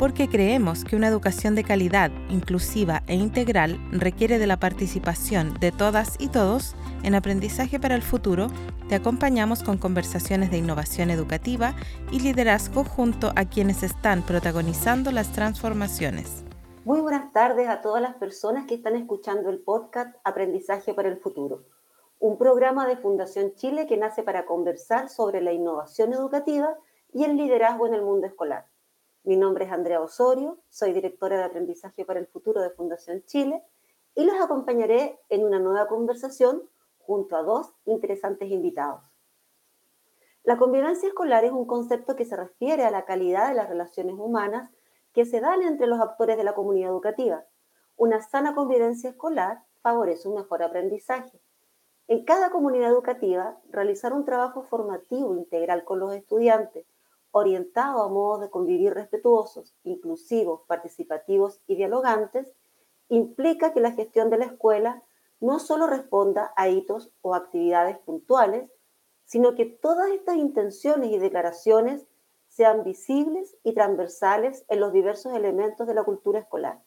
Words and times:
porque 0.00 0.30
creemos 0.30 0.82
que 0.82 0.96
una 0.96 1.08
educación 1.08 1.54
de 1.54 1.62
calidad, 1.62 2.10
inclusiva 2.30 3.02
e 3.06 3.16
integral 3.16 3.78
requiere 3.92 4.38
de 4.38 4.46
la 4.46 4.56
participación 4.56 5.52
de 5.60 5.72
todas 5.72 6.16
y 6.18 6.28
todos 6.28 6.74
en 7.02 7.14
aprendizaje 7.14 7.78
para 7.78 7.96
el 7.96 8.00
futuro, 8.00 8.46
te 8.88 8.94
acompañamos 8.94 9.62
con 9.62 9.76
conversaciones 9.76 10.50
de 10.50 10.56
innovación 10.56 11.10
educativa 11.10 11.74
y 12.10 12.20
liderazgo 12.20 12.82
junto 12.82 13.30
a 13.36 13.44
quienes 13.44 13.82
están 13.82 14.22
protagonizando 14.22 15.12
las 15.12 15.32
transformaciones. 15.32 16.44
Muy 16.86 17.02
buenas 17.02 17.30
tardes 17.34 17.68
a 17.68 17.82
todas 17.82 18.00
las 18.00 18.14
personas 18.14 18.64
que 18.66 18.76
están 18.76 18.96
escuchando 18.96 19.50
el 19.50 19.58
podcast 19.58 20.16
Aprendizaje 20.24 20.94
para 20.94 21.10
el 21.10 21.18
Futuro, 21.18 21.64
un 22.18 22.38
programa 22.38 22.88
de 22.88 22.96
Fundación 22.96 23.52
Chile 23.54 23.86
que 23.86 23.98
nace 23.98 24.22
para 24.22 24.46
conversar 24.46 25.10
sobre 25.10 25.42
la 25.42 25.52
innovación 25.52 26.14
educativa 26.14 26.74
y 27.12 27.24
el 27.24 27.36
liderazgo 27.36 27.86
en 27.86 27.92
el 27.92 28.00
mundo 28.00 28.26
escolar. 28.26 28.64
Mi 29.22 29.36
nombre 29.36 29.66
es 29.66 29.70
Andrea 29.70 30.00
Osorio, 30.00 30.58
soy 30.70 30.94
directora 30.94 31.36
de 31.36 31.44
Aprendizaje 31.44 32.06
para 32.06 32.18
el 32.18 32.26
Futuro 32.26 32.62
de 32.62 32.70
Fundación 32.70 33.22
Chile 33.26 33.62
y 34.14 34.24
los 34.24 34.40
acompañaré 34.40 35.20
en 35.28 35.44
una 35.44 35.58
nueva 35.58 35.88
conversación 35.88 36.62
junto 37.00 37.36
a 37.36 37.42
dos 37.42 37.70
interesantes 37.84 38.50
invitados. 38.50 39.04
La 40.42 40.56
convivencia 40.56 41.06
escolar 41.06 41.44
es 41.44 41.52
un 41.52 41.66
concepto 41.66 42.16
que 42.16 42.24
se 42.24 42.34
refiere 42.34 42.84
a 42.84 42.90
la 42.90 43.04
calidad 43.04 43.48
de 43.48 43.56
las 43.56 43.68
relaciones 43.68 44.14
humanas 44.18 44.70
que 45.12 45.26
se 45.26 45.40
dan 45.40 45.60
entre 45.62 45.86
los 45.86 46.00
actores 46.00 46.38
de 46.38 46.44
la 46.44 46.54
comunidad 46.54 46.88
educativa. 46.88 47.44
Una 47.98 48.22
sana 48.22 48.54
convivencia 48.54 49.10
escolar 49.10 49.64
favorece 49.82 50.28
un 50.28 50.36
mejor 50.36 50.62
aprendizaje. 50.62 51.38
En 52.08 52.24
cada 52.24 52.50
comunidad 52.50 52.88
educativa, 52.88 53.60
realizar 53.68 54.14
un 54.14 54.24
trabajo 54.24 54.62
formativo 54.62 55.36
integral 55.36 55.84
con 55.84 56.00
los 56.00 56.14
estudiantes, 56.14 56.86
orientado 57.32 58.02
a 58.02 58.08
modos 58.08 58.40
de 58.40 58.50
convivir 58.50 58.94
respetuosos, 58.94 59.74
inclusivos, 59.84 60.62
participativos 60.66 61.60
y 61.66 61.76
dialogantes, 61.76 62.52
implica 63.08 63.72
que 63.72 63.80
la 63.80 63.92
gestión 63.92 64.30
de 64.30 64.38
la 64.38 64.46
escuela 64.46 65.02
no 65.40 65.58
solo 65.58 65.86
responda 65.86 66.52
a 66.56 66.68
hitos 66.68 67.10
o 67.22 67.34
actividades 67.34 67.98
puntuales, 67.98 68.70
sino 69.24 69.54
que 69.54 69.66
todas 69.66 70.10
estas 70.10 70.36
intenciones 70.36 71.10
y 71.10 71.18
declaraciones 71.18 72.06
sean 72.48 72.84
visibles 72.84 73.56
y 73.62 73.74
transversales 73.74 74.64
en 74.68 74.80
los 74.80 74.92
diversos 74.92 75.34
elementos 75.34 75.86
de 75.86 75.94
la 75.94 76.04
cultura 76.04 76.40
escolar. 76.40 76.80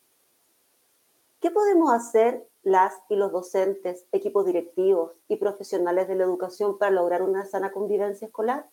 ¿Qué 1.39 1.51
podemos 1.51 1.91
hacer 1.93 2.47
las 2.63 2.93
y 3.09 3.15
los 3.15 3.31
docentes, 3.31 4.05
equipos 4.11 4.45
directivos 4.45 5.13
y 5.27 5.37
profesionales 5.37 6.07
de 6.07 6.15
la 6.15 6.23
educación 6.23 6.77
para 6.77 6.91
lograr 6.91 7.21
una 7.21 7.45
sana 7.45 7.71
convivencia 7.71 8.27
escolar? 8.27 8.69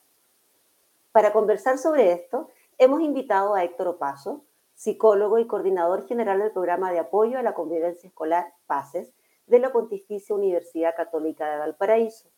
Para 1.13 1.33
conversar 1.33 1.77
sobre 1.77 2.13
esto, 2.13 2.49
hemos 2.79 3.01
invitado 3.01 3.55
a 3.55 3.65
Héctor 3.65 3.89
Opaso, 3.89 4.45
psicólogo 4.75 5.41
y 5.41 5.47
coordinador 5.47 6.07
general 6.07 6.39
del 6.39 6.53
programa 6.53 6.93
de 6.93 7.01
apoyo 7.01 7.37
a 7.37 7.43
la 7.43 7.53
convivencia 7.53 8.07
escolar 8.07 8.55
PACES 8.67 9.13
de 9.49 9.59
la 9.59 9.73
Pontificia 9.73 10.37
Universidad 10.37 10.95
Católica 10.97 11.51
de 11.51 11.59
Valparaíso, 11.59 12.29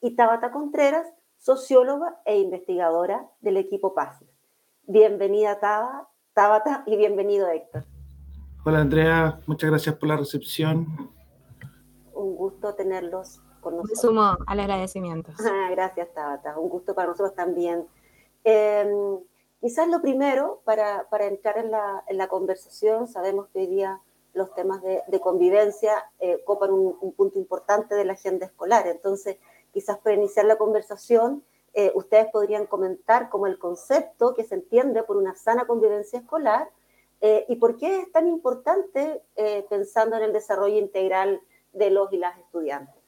y 0.00 0.16
Tabata 0.16 0.50
Contreras, 0.50 1.06
socióloga 1.36 2.22
e 2.24 2.38
investigadora 2.38 3.28
del 3.40 3.58
equipo 3.58 3.92
PACES. 3.92 4.28
Bienvenida 4.84 5.60
Tabata 6.32 6.84
y 6.86 6.96
bienvenido 6.96 7.48
Héctor. 7.48 7.84
Hola 8.64 8.80
Andrea, 8.80 9.40
muchas 9.46 9.68
gracias 9.68 9.94
por 9.96 10.08
la 10.08 10.16
recepción. 10.16 10.86
Un 12.14 12.36
gusto 12.36 12.74
tenerlos 12.74 13.42
con 13.60 13.76
nosotros. 13.76 14.00
sumo 14.00 14.38
al 14.46 14.60
agradecimiento. 14.60 15.32
Ah, 15.38 15.68
gracias 15.70 16.14
Tabata, 16.14 16.58
un 16.58 16.70
gusto 16.70 16.94
para 16.94 17.08
nosotros 17.08 17.34
también 17.34 17.86
Em, 18.44 19.20
quizás 19.60 19.88
lo 19.88 20.00
primero, 20.00 20.62
para, 20.64 21.06
entrar 21.20 21.58
en 21.58 21.70
la, 21.70 22.28
conversación, 22.28 23.06
sabemos 23.06 23.48
que 23.48 23.60
hoy 23.60 23.66
día 23.66 24.00
los 24.34 24.54
temas 24.54 24.82
de, 24.82 25.20
convivencia 25.20 26.10
eh, 26.18 26.42
copan 26.44 26.72
un, 26.72 27.12
punto 27.12 27.38
importante 27.38 27.94
de 27.94 28.04
la 28.04 28.14
agenda 28.14 28.46
escolar. 28.46 28.86
Entonces, 28.86 29.36
quizás 29.72 29.98
para 29.98 30.16
iniciar 30.16 30.46
la 30.46 30.56
conversación, 30.56 31.44
eh, 31.74 31.92
ustedes 31.94 32.26
podrían 32.26 32.66
comentar 32.66 33.30
como 33.30 33.46
el 33.46 33.58
concepto 33.58 34.34
que 34.34 34.44
se 34.44 34.56
entiende 34.56 35.02
por 35.04 35.16
una 35.16 35.34
sana 35.34 35.66
convivencia 35.66 36.18
escolar 36.18 36.68
eh, 37.20 37.46
y 37.48 37.56
por 37.56 37.76
qué 37.76 38.00
es 38.00 38.12
tan 38.12 38.28
importante 38.28 39.22
pensando 39.70 40.16
en 40.16 40.24
el 40.24 40.32
desarrollo 40.32 40.76
integral 40.76 41.40
de 41.72 41.90
los 41.90 42.12
y 42.12 42.18
las 42.18 42.38
estudiantes. 42.38 43.01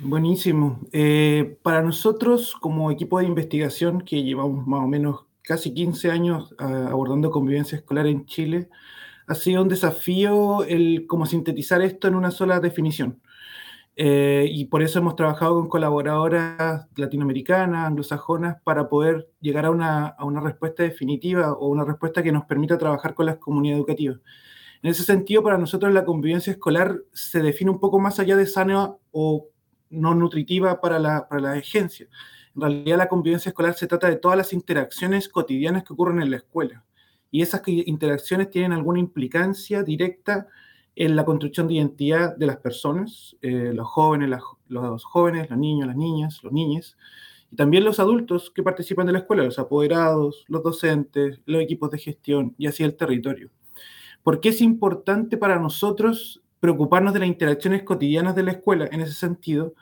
Buenísimo. 0.00 0.80
Eh, 0.92 1.58
para 1.62 1.82
nosotros, 1.82 2.54
como 2.60 2.92
equipo 2.92 3.18
de 3.18 3.26
investigación 3.26 4.02
que 4.02 4.22
llevamos 4.22 4.64
más 4.64 4.84
o 4.84 4.86
menos 4.86 5.26
casi 5.42 5.74
15 5.74 6.10
años 6.10 6.54
ah, 6.58 6.86
abordando 6.90 7.32
convivencia 7.32 7.76
escolar 7.76 8.06
en 8.06 8.24
Chile, 8.24 8.68
ha 9.26 9.34
sido 9.34 9.60
un 9.60 9.68
desafío 9.68 10.62
el 10.64 11.06
cómo 11.08 11.26
sintetizar 11.26 11.82
esto 11.82 12.06
en 12.06 12.14
una 12.14 12.30
sola 12.30 12.60
definición. 12.60 13.20
Eh, 13.96 14.48
y 14.52 14.66
por 14.66 14.82
eso 14.82 15.00
hemos 15.00 15.16
trabajado 15.16 15.54
con 15.56 15.68
colaboradoras 15.68 16.86
latinoamericanas, 16.96 17.88
anglosajonas, 17.88 18.62
para 18.62 18.88
poder 18.88 19.28
llegar 19.40 19.66
a 19.66 19.70
una, 19.70 20.06
a 20.06 20.24
una 20.24 20.40
respuesta 20.40 20.84
definitiva 20.84 21.54
o 21.54 21.68
una 21.68 21.84
respuesta 21.84 22.22
que 22.22 22.30
nos 22.30 22.44
permita 22.44 22.78
trabajar 22.78 23.14
con 23.14 23.26
las 23.26 23.38
comunidades 23.38 23.80
educativas. 23.80 24.20
En 24.82 24.90
ese 24.90 25.02
sentido, 25.02 25.42
para 25.42 25.58
nosotros 25.58 25.92
la 25.92 26.04
convivencia 26.04 26.52
escolar 26.52 27.00
se 27.12 27.42
define 27.42 27.72
un 27.72 27.80
poco 27.80 27.98
más 27.98 28.20
allá 28.20 28.36
de 28.36 28.46
sana 28.46 28.94
o 29.10 29.48
no 29.90 30.14
nutritiva 30.14 30.80
para 30.80 30.98
la, 30.98 31.28
para 31.28 31.42
la 31.42 31.52
agencia. 31.52 32.08
En 32.54 32.62
realidad 32.62 32.98
la 32.98 33.08
convivencia 33.08 33.50
escolar 33.50 33.74
se 33.74 33.86
trata 33.86 34.08
de 34.08 34.16
todas 34.16 34.36
las 34.36 34.52
interacciones 34.52 35.28
cotidianas 35.28 35.84
que 35.84 35.92
ocurren 35.92 36.20
en 36.20 36.30
la 36.30 36.38
escuela. 36.38 36.84
Y 37.30 37.42
esas 37.42 37.62
interacciones 37.66 38.50
tienen 38.50 38.72
alguna 38.72 38.98
implicancia 38.98 39.82
directa 39.82 40.48
en 40.96 41.14
la 41.14 41.24
construcción 41.24 41.68
de 41.68 41.74
identidad 41.74 42.36
de 42.36 42.46
las 42.46 42.56
personas, 42.56 43.36
eh, 43.42 43.72
los 43.72 43.86
jóvenes, 43.86 44.40
los 44.66 45.04
jóvenes, 45.04 45.48
los 45.48 45.58
niños, 45.58 45.86
las 45.86 45.96
niñas, 45.96 46.40
los 46.42 46.52
niños, 46.52 46.96
y 47.52 47.56
también 47.56 47.84
los 47.84 48.00
adultos 48.00 48.50
que 48.50 48.64
participan 48.64 49.06
de 49.06 49.12
la 49.12 49.20
escuela, 49.20 49.44
los 49.44 49.58
apoderados, 49.58 50.44
los 50.48 50.62
docentes, 50.62 51.40
los 51.46 51.62
equipos 51.62 51.90
de 51.90 51.98
gestión 51.98 52.54
y 52.58 52.66
así 52.66 52.82
el 52.82 52.96
territorio. 52.96 53.50
¿Por 54.24 54.40
qué 54.40 54.48
es 54.48 54.60
importante 54.60 55.36
para 55.36 55.60
nosotros 55.60 56.42
preocuparnos 56.60 57.12
de 57.12 57.20
las 57.20 57.28
interacciones 57.28 57.82
cotidianas 57.82 58.34
de 58.34 58.42
la 58.42 58.52
escuela 58.52 58.88
en 58.90 59.00
ese 59.00 59.14
sentido 59.14 59.74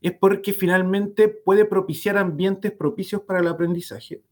es 0.00 0.12
porque 0.12 0.52
finalmente 0.52 1.28
puede 1.28 1.64
propiciar 1.64 2.18
ambientes 2.18 2.72
propicios 2.72 3.22
para 3.22 3.40
el 3.40 3.48
aprendizaje. 3.48 4.22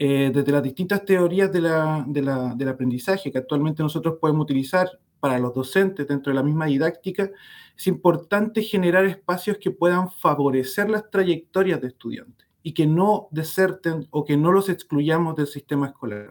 Eh, 0.00 0.30
desde 0.32 0.52
las 0.52 0.62
distintas 0.62 1.04
teorías 1.04 1.50
de 1.50 1.60
la, 1.60 2.04
del 2.06 2.68
aprendizaje 2.68 3.32
que 3.32 3.38
actualmente 3.38 3.82
nosotros 3.82 4.18
podemos 4.20 4.44
utilizar 4.44 4.88
para 5.18 5.40
los 5.40 5.52
docentes 5.52 6.06
dentro 6.06 6.30
de 6.30 6.36
la 6.36 6.44
misma 6.44 6.66
didáctica, 6.66 7.32
es 7.76 7.86
importante 7.88 8.62
generar 8.62 9.06
espacios 9.06 9.58
que 9.58 9.72
puedan 9.72 10.08
favorecer 10.08 10.88
las 10.88 11.10
trayectorias 11.10 11.80
de 11.80 11.88
estudiantes 11.88 12.46
y 12.62 12.74
que 12.74 12.86
no 12.86 13.26
deserten 13.32 14.06
o 14.10 14.24
que 14.24 14.36
no 14.36 14.52
los 14.52 14.68
excluyamos 14.68 15.34
del 15.34 15.48
sistema 15.48 15.88
escolar. 15.88 16.30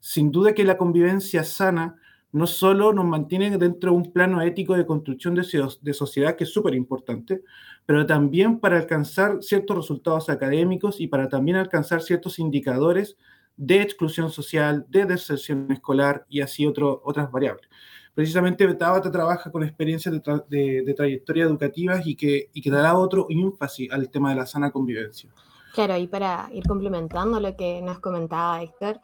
Sin 0.00 0.32
duda 0.32 0.54
que 0.54 0.64
la 0.64 0.76
convivencia 0.76 1.44
sana 1.44 2.00
no 2.38 2.46
solo 2.46 2.92
nos 2.92 3.04
mantiene 3.04 3.58
dentro 3.58 3.90
de 3.90 3.96
un 3.96 4.12
plano 4.12 4.40
ético 4.40 4.76
de 4.76 4.86
construcción 4.86 5.34
de, 5.34 5.92
sociedad, 5.92 6.36
que 6.36 6.44
es 6.44 6.52
súper 6.52 6.74
importante, 6.74 7.42
pero 7.84 8.06
también 8.06 8.60
para 8.60 8.78
alcanzar 8.78 9.42
ciertos 9.42 9.76
resultados 9.76 10.30
académicos 10.30 11.00
y 11.00 11.08
para 11.08 11.28
también 11.28 11.56
alcanzar 11.56 12.00
ciertos 12.00 12.38
indicadores 12.38 13.16
de 13.56 13.82
exclusión 13.82 14.30
social, 14.30 14.86
de 14.88 15.04
deserción 15.04 15.70
escolar 15.72 16.24
y 16.28 16.40
así 16.40 16.64
otras 16.64 17.30
variables. 17.32 17.68
Precisamente 18.14 18.72
Tabata 18.74 19.10
trabaja 19.10 19.50
con 19.50 19.64
experiencias 19.64 20.14
de, 20.48 20.94
trayectoria 20.96 21.44
educativas 21.44 22.06
y 22.06 22.14
que, 22.14 22.50
y 22.52 22.62
que 22.62 22.70
dará 22.70 22.96
otro 22.96 23.26
énfasis 23.28 23.90
al 23.90 24.10
tema 24.10 24.30
de 24.30 24.36
la 24.36 24.46
sana 24.46 24.70
convivencia. 24.70 25.30
Claro, 25.74 25.96
y 25.96 26.06
para 26.06 26.48
ir 26.52 26.64
complementando 26.64 27.38
lo 27.40 27.56
que 27.56 27.82
nos 27.82 28.00
comentaba 28.00 28.62
Héctor, 28.62 29.00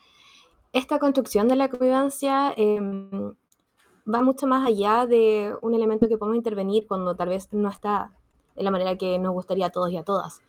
esta 0.75 0.99
construcción 0.99 1.47
de 1.47 1.55
la 1.55 1.69
convivencia 1.69 2.53
em, 2.57 3.33
va 4.13 4.23
mucho 4.23 4.49
más 4.49 4.67
allá 4.67 5.07
de 5.07 5.55
un 5.63 5.73
elemento 5.73 6.09
que 6.09 6.19
podemos 6.19 6.37
intervenir 6.37 6.89
cuando 6.89 7.15
tal 7.15 7.29
vez 7.29 7.49
no 7.53 7.69
está 7.69 8.13
de 8.57 8.65
la 8.65 8.73
manera 8.73 8.99
que 8.99 9.19
nos 9.21 9.33
gustaría 9.33 9.67
a 9.67 9.71
todos 9.71 9.93
y 9.93 9.97
a 9.97 10.03
todas. 10.03 10.43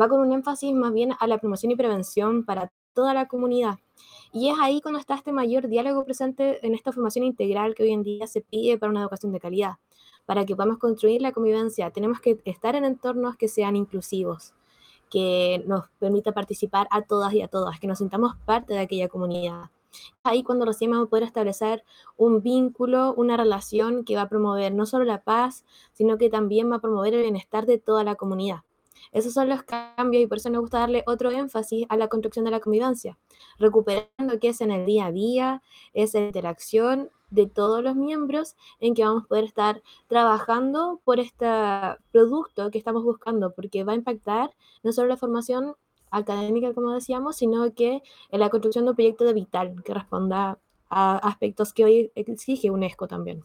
Va 0.00 0.08
con 0.08 0.20
un 0.20 0.32
énfasis 0.32 0.72
más 0.72 0.92
bien 0.92 1.14
a 1.18 1.26
la 1.26 1.38
promoción 1.38 1.72
y 1.72 1.76
prevención 1.76 2.44
para 2.44 2.72
toda 2.94 3.14
la 3.14 3.26
comunidad. 3.26 3.80
Y 4.32 4.48
es 4.48 4.56
ahí 4.60 4.80
cuando 4.80 5.00
está 5.00 5.16
este 5.16 5.32
mayor 5.32 5.66
diálogo 5.66 6.04
presente 6.04 6.64
en 6.64 6.74
esta 6.74 6.92
formación 6.92 7.24
integral 7.24 7.74
que 7.74 7.82
hoy 7.82 7.90
en 7.90 8.04
día 8.04 8.28
se 8.28 8.42
pide 8.42 8.78
para 8.78 8.90
una 8.90 9.02
educación 9.02 9.32
de 9.32 9.40
calidad. 9.40 9.72
Para 10.24 10.46
que 10.46 10.54
podamos 10.54 10.78
construir 10.78 11.20
la 11.20 11.32
convivencia, 11.32 11.90
tenemos 11.90 12.20
que 12.20 12.40
estar 12.44 12.76
en 12.76 12.84
entornos 12.84 13.36
que 13.36 13.48
sean 13.48 13.74
inclusivos, 13.74 14.54
que 15.14 15.62
nos 15.68 15.84
permita 16.00 16.32
participar 16.32 16.88
a 16.90 17.02
todas 17.02 17.32
y 17.34 17.40
a 17.40 17.46
todas, 17.46 17.78
que 17.78 17.86
nos 17.86 17.98
sintamos 17.98 18.34
parte 18.44 18.74
de 18.74 18.80
aquella 18.80 19.06
comunidad. 19.06 19.70
Ahí 20.24 20.42
cuando 20.42 20.64
recién 20.64 20.90
vamos 20.90 21.06
a 21.06 21.10
poder 21.10 21.22
establecer 21.22 21.84
un 22.16 22.42
vínculo, 22.42 23.14
una 23.16 23.36
relación 23.36 24.04
que 24.04 24.16
va 24.16 24.22
a 24.22 24.28
promover 24.28 24.74
no 24.74 24.86
solo 24.86 25.04
la 25.04 25.22
paz, 25.22 25.64
sino 25.92 26.18
que 26.18 26.30
también 26.30 26.68
va 26.68 26.76
a 26.76 26.80
promover 26.80 27.14
el 27.14 27.22
bienestar 27.22 27.64
de 27.64 27.78
toda 27.78 28.02
la 28.02 28.16
comunidad. 28.16 28.62
Esos 29.12 29.32
son 29.32 29.48
los 29.48 29.62
cambios 29.62 30.20
y 30.20 30.26
por 30.26 30.38
eso 30.38 30.50
nos 30.50 30.62
gusta 30.62 30.80
darle 30.80 31.04
otro 31.06 31.30
énfasis 31.30 31.86
a 31.88 31.96
la 31.96 32.08
construcción 32.08 32.44
de 32.44 32.50
la 32.50 32.58
convivencia, 32.58 33.16
recuperando 33.60 34.40
que 34.40 34.48
es 34.48 34.60
en 34.60 34.72
el 34.72 34.84
día 34.84 35.06
a 35.06 35.12
día, 35.12 35.62
esa 35.92 36.18
interacción 36.18 37.10
de 37.34 37.46
todos 37.46 37.82
los 37.82 37.96
miembros 37.96 38.56
en 38.80 38.94
que 38.94 39.04
vamos 39.04 39.24
a 39.24 39.26
poder 39.26 39.44
estar 39.44 39.82
trabajando 40.06 41.00
por 41.04 41.18
este 41.18 41.46
producto 42.12 42.70
que 42.70 42.78
estamos 42.78 43.02
buscando, 43.02 43.52
porque 43.52 43.82
va 43.84 43.92
a 43.92 43.96
impactar 43.96 44.50
no 44.82 44.92
solo 44.92 45.08
la 45.08 45.16
formación 45.16 45.74
académica, 46.10 46.72
como 46.72 46.92
decíamos, 46.92 47.36
sino 47.36 47.74
que 47.74 48.02
en 48.30 48.40
la 48.40 48.50
construcción 48.50 48.84
de 48.84 48.90
un 48.90 48.96
proyecto 48.96 49.24
de 49.24 49.32
vital 49.32 49.82
que 49.84 49.94
responda 49.94 50.58
a 50.88 51.16
aspectos 51.28 51.72
que 51.72 51.84
hoy 51.84 52.12
exige 52.14 52.70
UNESCO 52.70 53.08
también. 53.08 53.44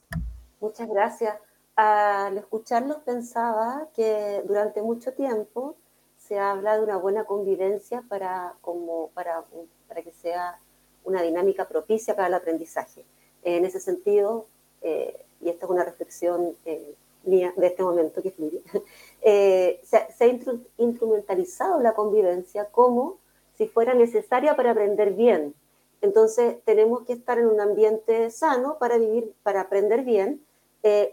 Muchas 0.62 0.88
gracias. 0.88 1.36
Al 1.76 2.38
escucharlos 2.38 2.98
pensaba 2.98 3.88
que 3.96 4.44
durante 4.46 4.84
mucho 4.84 5.14
tiempo 5.14 5.76
se 6.18 6.38
habla 6.38 6.78
de 6.78 6.84
una 6.84 6.98
buena 6.98 7.24
convivencia 7.24 8.04
para, 8.08 8.54
como, 8.62 9.10
para, 9.16 9.46
para 9.88 10.04
que 10.04 10.12
sea 10.12 10.60
una 11.06 11.24
dinámica 11.24 11.68
propicia 11.68 12.16
para 12.16 12.28
el 12.28 12.34
aprendizaje. 12.36 13.04
En 13.44 13.66
ese 13.66 13.80
sentido, 13.80 14.46
eh, 14.82 15.26
y 15.42 15.50
esta 15.50 15.66
es 15.66 15.72
una 15.72 15.84
reflexión 15.84 16.56
eh, 16.66 16.96
mía 17.24 17.54
de 17.56 17.68
este 17.68 17.84
momento 17.84 18.22
que 18.22 18.32
fluye, 18.32 18.62
eh, 19.22 19.80
se, 19.84 20.08
se, 20.18 20.24
ha 20.24 20.40
instrumentalizado 20.78 21.80
la 21.80 21.94
convivencia 21.94 22.66
como 22.66 23.18
si 23.58 23.68
fuera 23.68 23.94
necesaria 23.94 24.56
para 24.56 24.72
aprender 24.72 25.14
bien. 25.14 25.54
Entonces, 26.02 26.58
tenemos 26.64 27.06
que 27.06 27.14
estar 27.14 27.38
en 27.38 27.48
un 27.48 27.60
ambiente 27.60 28.30
sano 28.30 28.78
para 28.80 28.98
vivir, 28.98 29.34
para 29.44 29.62
aprender 29.62 30.04
bien, 30.04 30.46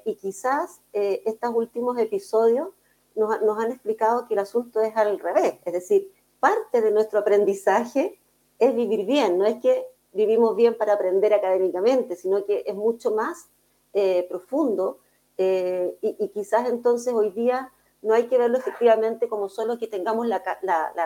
y 0.05 0.15
quizás 0.15 0.81
estos 0.93 1.53
últimos 1.53 1.99
episodios 1.99 2.69
nos, 3.17 3.43
nos 3.43 3.59
han 3.59 3.73
explicado 3.73 4.29
que 4.29 4.35
el 4.35 4.39
asunto 4.39 4.81
es 4.81 4.97
al 4.97 5.19
revés, 5.19 5.55
es 5.65 5.73
decir, 5.73 6.13
parte 6.39 6.81
de 6.81 6.93
nuestro 6.93 7.19
aprendizaje 7.19 8.17
es 8.61 8.75
vivir 8.75 9.07
bien, 9.07 9.39
no 9.39 9.45
es 9.45 9.57
que 9.61 9.87
vivimos 10.17 10.57
bien 10.57 10.77
para 10.77 10.95
aprender 10.95 11.33
académicamente, 11.35 12.17
sino 12.17 12.45
que 12.45 12.65
es 12.67 12.75
mucho 12.75 13.13
más 13.13 13.49
eh, 13.93 14.27
profundo 14.29 14.99
eh, 15.39 15.97
y, 16.01 16.29
quizás 16.29 16.69
entonces 16.69 17.13
hoy 17.13 17.31
día 17.31 17.73
no 18.01 18.15
hay 18.15 18.27
que 18.27 18.39
verlo 18.39 18.57
efectivamente 18.57 19.29
como 19.29 19.51
solo 19.51 19.79
que 19.79 19.87
tengamos 19.87 20.27
la, 20.27 20.43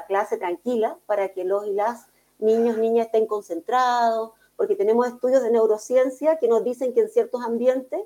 clase 0.07 0.39
tranquila 0.39 0.97
para 1.07 1.31
que 1.31 1.45
los 1.45 1.67
y 1.67 1.73
las 1.73 2.07
niños, 2.39 2.79
niñas 2.79 3.07
estén 3.07 3.27
concentrados, 3.27 4.33
porque 4.57 4.77
tenemos 4.77 5.09
estudios 5.09 5.43
de 5.43 5.51
neurociencia 5.51 6.39
que 6.39 6.49
nos 6.49 6.63
dicen 6.63 6.95
que 6.95 7.01
en 7.01 7.09
ciertos 7.09 7.43
ambientes 7.43 8.01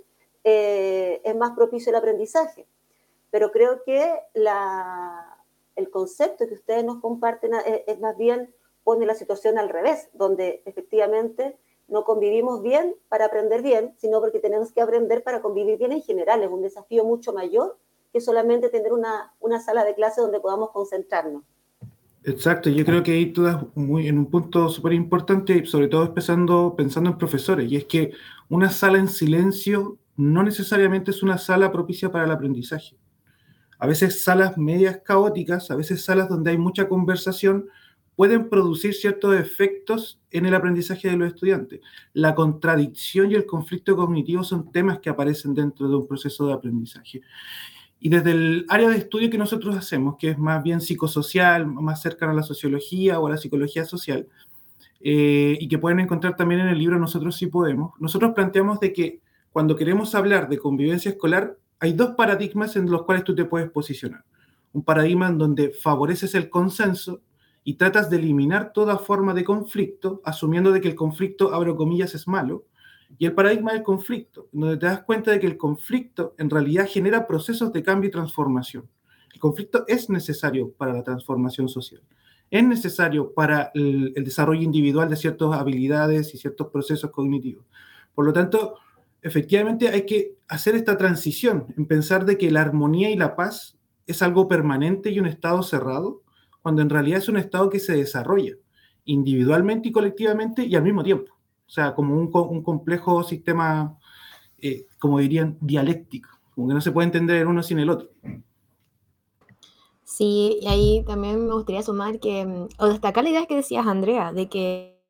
eh, 0.44 1.20
es 1.24 1.36
más 1.36 1.52
propicio 1.52 1.90
el 1.90 1.96
aprendizaje. 1.96 2.66
Pero 3.30 3.50
creo 3.50 3.82
que 3.82 4.20
el 5.76 5.90
concepto 5.90 6.46
que 6.46 6.54
ustedes 6.54 6.84
nos 6.84 7.00
comparten 7.00 7.52
es 7.86 7.98
más 8.00 8.16
bien 8.16 8.54
pone 8.84 9.06
la 9.06 9.14
situación 9.14 9.58
al 9.58 9.70
revés, 9.70 10.08
donde 10.12 10.62
efectivamente 10.66 11.58
no 11.88 12.04
convivimos 12.04 12.62
bien 12.62 12.94
para 13.08 13.26
aprender 13.26 13.62
bien, 13.62 13.94
sino 13.98 14.20
porque 14.20 14.38
tenemos 14.38 14.72
que 14.72 14.80
aprender 14.80 15.22
para 15.22 15.42
convivir 15.42 15.78
bien 15.78 15.92
en 15.92 16.02
general. 16.02 16.42
Es 16.42 16.50
un 16.50 16.62
desafío 16.62 17.04
mucho 17.04 17.32
mayor 17.32 17.78
que 18.12 18.20
solamente 18.20 18.68
tener 18.68 18.92
una, 18.92 19.32
una 19.40 19.60
sala 19.60 19.84
de 19.84 19.94
clase 19.94 20.20
donde 20.20 20.40
podamos 20.40 20.70
concentrarnos. 20.70 21.42
Exacto, 22.26 22.70
yo 22.70 22.86
creo 22.86 23.02
que 23.02 23.12
ahí 23.12 23.32
tú 23.32 23.42
das 23.42 23.58
muy, 23.74 24.08
en 24.08 24.16
un 24.18 24.30
punto 24.30 24.70
súper 24.70 24.94
importante, 24.94 25.66
sobre 25.66 25.88
todo 25.88 26.06
empezando, 26.06 26.74
pensando 26.74 27.10
en 27.10 27.18
profesores, 27.18 27.70
y 27.70 27.76
es 27.76 27.84
que 27.84 28.12
una 28.48 28.70
sala 28.70 28.98
en 28.98 29.08
silencio 29.08 29.98
no 30.16 30.42
necesariamente 30.42 31.10
es 31.10 31.22
una 31.22 31.36
sala 31.36 31.70
propicia 31.70 32.10
para 32.10 32.24
el 32.24 32.30
aprendizaje. 32.30 32.96
A 33.78 33.86
veces 33.86 34.24
salas 34.24 34.56
medias 34.56 35.00
caóticas, 35.04 35.70
a 35.70 35.76
veces 35.76 36.02
salas 36.02 36.30
donde 36.30 36.52
hay 36.52 36.56
mucha 36.56 36.88
conversación, 36.88 37.66
pueden 38.16 38.48
producir 38.48 38.94
ciertos 38.94 39.34
efectos 39.36 40.20
en 40.30 40.46
el 40.46 40.54
aprendizaje 40.54 41.08
de 41.08 41.16
los 41.16 41.28
estudiantes. 41.28 41.80
La 42.12 42.34
contradicción 42.34 43.30
y 43.30 43.34
el 43.34 43.46
conflicto 43.46 43.96
cognitivo 43.96 44.44
son 44.44 44.70
temas 44.70 45.00
que 45.00 45.10
aparecen 45.10 45.54
dentro 45.54 45.88
de 45.88 45.96
un 45.96 46.06
proceso 46.06 46.46
de 46.46 46.52
aprendizaje. 46.52 47.22
Y 48.00 48.08
desde 48.08 48.32
el 48.32 48.66
área 48.68 48.88
de 48.88 48.98
estudio 48.98 49.30
que 49.30 49.38
nosotros 49.38 49.76
hacemos, 49.76 50.16
que 50.18 50.30
es 50.30 50.38
más 50.38 50.62
bien 50.62 50.80
psicosocial, 50.80 51.66
más 51.66 52.02
cercano 52.02 52.32
a 52.32 52.36
la 52.36 52.42
sociología 52.42 53.18
o 53.18 53.26
a 53.26 53.30
la 53.30 53.36
psicología 53.36 53.84
social, 53.84 54.28
eh, 55.00 55.56
y 55.60 55.68
que 55.68 55.78
pueden 55.78 56.00
encontrar 56.00 56.36
también 56.36 56.62
en 56.62 56.68
el 56.68 56.78
libro 56.78 56.98
Nosotros 56.98 57.36
sí 57.36 57.46
podemos, 57.46 57.92
nosotros 58.00 58.32
planteamos 58.34 58.80
de 58.80 58.92
que 58.92 59.20
cuando 59.52 59.76
queremos 59.76 60.14
hablar 60.14 60.48
de 60.48 60.58
convivencia 60.58 61.10
escolar, 61.10 61.56
hay 61.78 61.92
dos 61.92 62.10
paradigmas 62.16 62.76
en 62.76 62.90
los 62.90 63.04
cuales 63.04 63.24
tú 63.24 63.34
te 63.34 63.44
puedes 63.44 63.70
posicionar. 63.70 64.24
Un 64.72 64.82
paradigma 64.82 65.28
en 65.28 65.38
donde 65.38 65.70
favoreces 65.70 66.34
el 66.34 66.50
consenso 66.50 67.20
y 67.64 67.74
tratas 67.74 68.10
de 68.10 68.18
eliminar 68.18 68.72
toda 68.72 68.98
forma 68.98 69.32
de 69.32 69.42
conflicto, 69.42 70.20
asumiendo 70.24 70.70
de 70.70 70.82
que 70.82 70.88
el 70.88 70.94
conflicto, 70.94 71.54
abro 71.54 71.76
comillas, 71.76 72.14
es 72.14 72.28
malo, 72.28 72.66
y 73.18 73.24
el 73.24 73.32
paradigma 73.32 73.72
del 73.72 73.82
conflicto, 73.82 74.48
donde 74.52 74.76
te 74.76 74.86
das 74.86 75.02
cuenta 75.02 75.30
de 75.30 75.40
que 75.40 75.46
el 75.46 75.56
conflicto 75.56 76.34
en 76.38 76.50
realidad 76.50 76.86
genera 76.88 77.26
procesos 77.26 77.72
de 77.72 77.82
cambio 77.82 78.08
y 78.08 78.12
transformación. 78.12 78.88
El 79.32 79.40
conflicto 79.40 79.84
es 79.88 80.10
necesario 80.10 80.72
para 80.72 80.92
la 80.92 81.02
transformación 81.02 81.68
social, 81.68 82.02
es 82.50 82.64
necesario 82.64 83.32
para 83.32 83.70
el, 83.74 84.12
el 84.14 84.24
desarrollo 84.24 84.62
individual 84.62 85.08
de 85.08 85.16
ciertas 85.16 85.52
habilidades 85.52 86.34
y 86.34 86.38
ciertos 86.38 86.68
procesos 86.68 87.10
cognitivos. 87.10 87.64
Por 88.14 88.26
lo 88.26 88.32
tanto, 88.32 88.76
efectivamente 89.22 89.88
hay 89.88 90.04
que 90.04 90.36
hacer 90.48 90.74
esta 90.74 90.98
transición 90.98 91.66
en 91.76 91.86
pensar 91.86 92.26
de 92.26 92.36
que 92.36 92.50
la 92.50 92.60
armonía 92.60 93.10
y 93.10 93.16
la 93.16 93.36
paz 93.36 93.78
es 94.06 94.22
algo 94.22 94.48
permanente 94.48 95.10
y 95.10 95.18
un 95.18 95.26
estado 95.26 95.62
cerrado, 95.62 96.23
cuando 96.64 96.80
en 96.80 96.88
realidad 96.88 97.18
es 97.18 97.28
un 97.28 97.36
estado 97.36 97.68
que 97.68 97.78
se 97.78 97.94
desarrolla 97.94 98.54
individualmente 99.04 99.90
y 99.90 99.92
colectivamente 99.92 100.64
y 100.64 100.74
al 100.74 100.82
mismo 100.82 101.04
tiempo. 101.04 101.30
O 101.66 101.70
sea, 101.70 101.94
como 101.94 102.16
un, 102.16 102.30
un 102.32 102.62
complejo 102.62 103.22
sistema, 103.22 103.98
eh, 104.56 104.86
como 104.98 105.18
dirían, 105.18 105.58
dialéctico, 105.60 106.30
como 106.54 106.68
que 106.68 106.72
no 106.72 106.80
se 106.80 106.90
puede 106.90 107.04
entender 107.04 107.36
el 107.36 107.48
uno 107.48 107.62
sin 107.62 107.80
el 107.80 107.90
otro. 107.90 108.08
Sí, 110.04 110.58
y 110.62 110.66
ahí 110.66 111.04
también 111.06 111.46
me 111.46 111.52
gustaría 111.52 111.82
sumar 111.82 112.18
que, 112.18 112.46
mm, 112.46 112.68
o 112.78 112.86
destacar 112.86 113.24
la 113.24 113.30
idea 113.30 113.44
que 113.44 113.56
decías, 113.56 113.86
Andrea, 113.86 114.32
de 114.32 114.48
que 114.48 115.02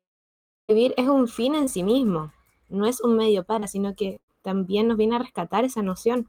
vivir 0.67 0.93
es 0.97 1.07
un 1.07 1.29
fin 1.29 1.55
en 1.55 1.69
sí 1.69 1.83
mismo, 1.83 2.33
no 2.67 2.85
es 2.85 2.99
un 2.99 3.15
medio 3.15 3.45
para, 3.45 3.67
sino 3.67 3.95
que 3.95 4.19
también 4.41 4.89
nos 4.89 4.97
viene 4.97 5.15
a 5.15 5.19
rescatar 5.19 5.63
esa 5.63 5.81
noción 5.81 6.27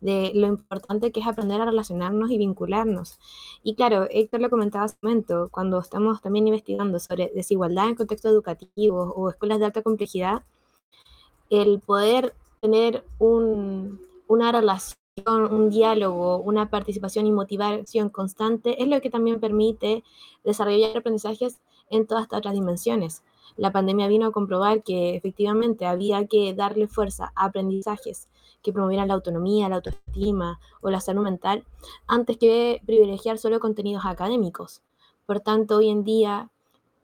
de 0.00 0.32
lo 0.34 0.46
importante 0.46 1.10
que 1.10 1.20
es 1.20 1.26
aprender 1.26 1.60
a 1.60 1.64
relacionarnos 1.64 2.30
y 2.30 2.38
vincularnos. 2.38 3.18
Y 3.62 3.74
claro, 3.74 4.06
Héctor 4.10 4.40
lo 4.40 4.50
comentaba 4.50 4.84
hace 4.84 4.96
un 5.02 5.10
momento, 5.10 5.48
cuando 5.50 5.78
estamos 5.78 6.20
también 6.20 6.46
investigando 6.46 6.98
sobre 6.98 7.32
desigualdad 7.34 7.88
en 7.88 7.94
contexto 7.94 8.28
educativo 8.28 9.12
o 9.16 9.30
escuelas 9.30 9.58
de 9.58 9.66
alta 9.66 9.82
complejidad, 9.82 10.42
el 11.50 11.80
poder 11.80 12.34
tener 12.60 13.04
un, 13.18 14.00
una 14.28 14.52
relación, 14.52 14.96
un 15.26 15.70
diálogo, 15.70 16.38
una 16.38 16.68
participación 16.68 17.26
y 17.26 17.32
motivación 17.32 18.10
constante 18.10 18.82
es 18.82 18.88
lo 18.88 19.00
que 19.00 19.10
también 19.10 19.40
permite 19.40 20.04
desarrollar 20.44 20.96
aprendizajes 20.96 21.60
en 21.88 22.06
todas 22.06 22.24
estas 22.24 22.38
otras 22.38 22.54
dimensiones. 22.54 23.22
La 23.56 23.72
pandemia 23.72 24.08
vino 24.08 24.26
a 24.26 24.32
comprobar 24.32 24.82
que 24.82 25.16
efectivamente 25.16 25.86
había 25.86 26.26
que 26.26 26.52
darle 26.52 26.88
fuerza 26.88 27.32
a 27.34 27.46
aprendizajes 27.46 28.28
que 28.66 28.72
promovieran 28.72 29.06
la 29.06 29.14
autonomía, 29.14 29.68
la 29.68 29.76
autoestima 29.76 30.58
o 30.80 30.90
la 30.90 30.98
salud 30.98 31.22
mental, 31.22 31.64
antes 32.08 32.36
que 32.36 32.82
privilegiar 32.84 33.38
solo 33.38 33.60
contenidos 33.60 34.04
académicos. 34.04 34.82
Por 35.24 35.38
tanto, 35.38 35.76
hoy 35.76 35.88
en 35.88 36.02
día 36.02 36.50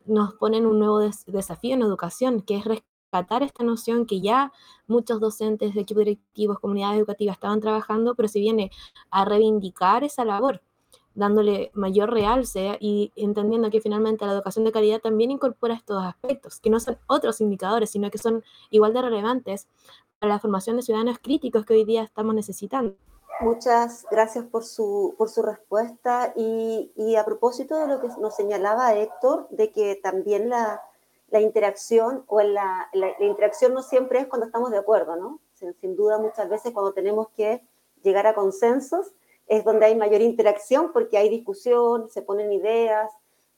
nos 0.05 0.35
ponen 0.35 0.67
un 0.67 0.81
nuevo 0.81 0.99
desafío 0.99 1.75
en 1.75 1.83
educación, 1.83 2.43
que 2.43 2.57
es 2.57 2.65
rescatar 2.65 3.45
esta 3.45 3.63
noción 3.63 4.07
que 4.07 4.21
ya 4.21 4.53
muchos 4.89 5.21
docentes, 5.21 5.77
equipos 5.77 6.05
directivos, 6.05 6.59
comunidades 6.59 6.99
educativas 6.99 7.37
estaban 7.37 7.61
trabajando, 7.61 8.17
pero 8.17 8.27
se 8.27 8.41
viene 8.41 8.73
a 9.13 9.25
reivindicar 9.25 10.03
esa 10.03 10.25
labor, 10.25 10.63
dándole 11.15 11.71
mayor 11.75 12.11
realce 12.11 12.77
y 12.81 13.13
entendiendo 13.15 13.71
que 13.71 13.81
finalmente 13.81 14.27
la 14.27 14.33
educación 14.33 14.65
de 14.65 14.73
calidad 14.73 15.01
también 15.01 15.31
incorpora 15.31 15.75
estos 15.75 16.03
aspectos, 16.03 16.59
que 16.59 16.71
no 16.71 16.81
son 16.81 16.99
otros 17.07 17.41
indicadores, 17.41 17.91
sino 17.91 18.11
que 18.11 18.19
son 18.19 18.43
igual 18.71 18.93
de 18.95 19.03
relevantes 19.03 19.69
la 20.29 20.39
formación 20.39 20.77
de 20.77 20.83
ciudadanos 20.83 21.19
críticos 21.19 21.65
que 21.65 21.75
hoy 21.75 21.85
día 21.85 22.03
estamos 22.03 22.35
necesitando. 22.35 22.95
Muchas 23.41 24.07
gracias 24.11 24.45
por 24.45 24.65
su, 24.65 25.15
por 25.19 25.29
su 25.29 25.43
respuesta 25.43 26.33
y, 26.37 26.93
y 26.97 27.17
a 27.17 27.25
propósito 27.25 27.77
de 27.77 27.89
lo 27.89 28.01
que 28.01 28.09
nos 28.21 28.37
señalaba 28.37 28.95
Héctor, 28.95 29.49
de 29.51 29.73
que 29.73 29.97
también 29.97 30.49
la, 30.49 30.81
la 31.31 31.41
interacción 31.41 32.25
o 32.29 32.41
la, 32.41 32.89
la, 32.93 33.15
interacción 33.21 33.75
no 33.75 33.83
siempre 33.83 34.21
es 34.21 34.27
cuando 34.27 34.47
estamos 34.47 34.71
de 34.71 34.79
acuerdo, 34.79 35.17
¿no? 35.17 35.41
Sin, 35.55 35.75
sin, 35.81 35.97
duda 35.97 36.19
muchas 36.19 36.49
veces 36.49 36.73
cuando 36.73 36.93
tenemos 36.93 37.29
que 37.31 37.63
llegar 38.03 38.27
a 38.27 38.35
consensos 38.35 39.13
es 39.49 39.65
donde 39.65 39.87
hay 39.87 39.97
mayor 39.97 40.21
interacción 40.21 40.93
porque 40.93 41.19
hay 41.19 41.29
discusión, 41.29 42.09
se 42.11 42.23
ponen 42.23 42.53
ideas 42.53 43.11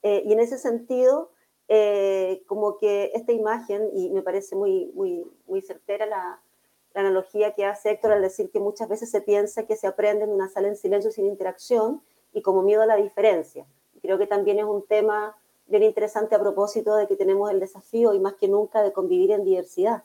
eh, 0.02 0.22
y 0.24 0.32
en 0.32 0.40
ese 0.40 0.56
sentido 0.56 1.30
eh, 1.68 2.42
como 2.46 2.76
que 2.78 3.10
esta 3.14 3.32
imagen, 3.32 3.90
y 3.94 4.10
me 4.10 4.22
parece 4.22 4.54
muy, 4.54 4.90
muy, 4.94 5.24
muy 5.46 5.62
certera 5.62 6.04
la, 6.06 6.40
la 6.94 7.00
analogía 7.00 7.54
que 7.54 7.64
hace 7.64 7.90
Héctor 7.90 8.12
al 8.12 8.22
decir 8.22 8.50
que 8.50 8.60
muchas 8.60 8.88
veces 8.88 9.10
se 9.10 9.20
piensa 9.20 9.66
que 9.66 9.76
se 9.76 9.86
aprende 9.86 10.24
en 10.24 10.30
una 10.30 10.48
sala 10.48 10.68
en 10.68 10.76
silencio 10.76 11.10
sin 11.10 11.26
interacción 11.26 12.02
y 12.32 12.40
como 12.40 12.62
miedo 12.62 12.82
a 12.82 12.86
la 12.86 12.96
diferencia. 12.96 13.66
Creo 14.00 14.16
que 14.16 14.26
también 14.26 14.58
es 14.58 14.64
un 14.64 14.86
tema 14.86 15.36
bien 15.66 15.82
interesante 15.82 16.34
a 16.34 16.40
propósito 16.40 16.94
de 16.96 17.08
que 17.08 17.16
tenemos 17.16 17.50
el 17.50 17.58
desafío 17.58 18.14
y 18.14 18.20
más 18.20 18.34
que 18.34 18.48
nunca 18.48 18.82
de 18.82 18.92
convivir 18.92 19.32
en 19.32 19.44
diversidad, 19.44 20.04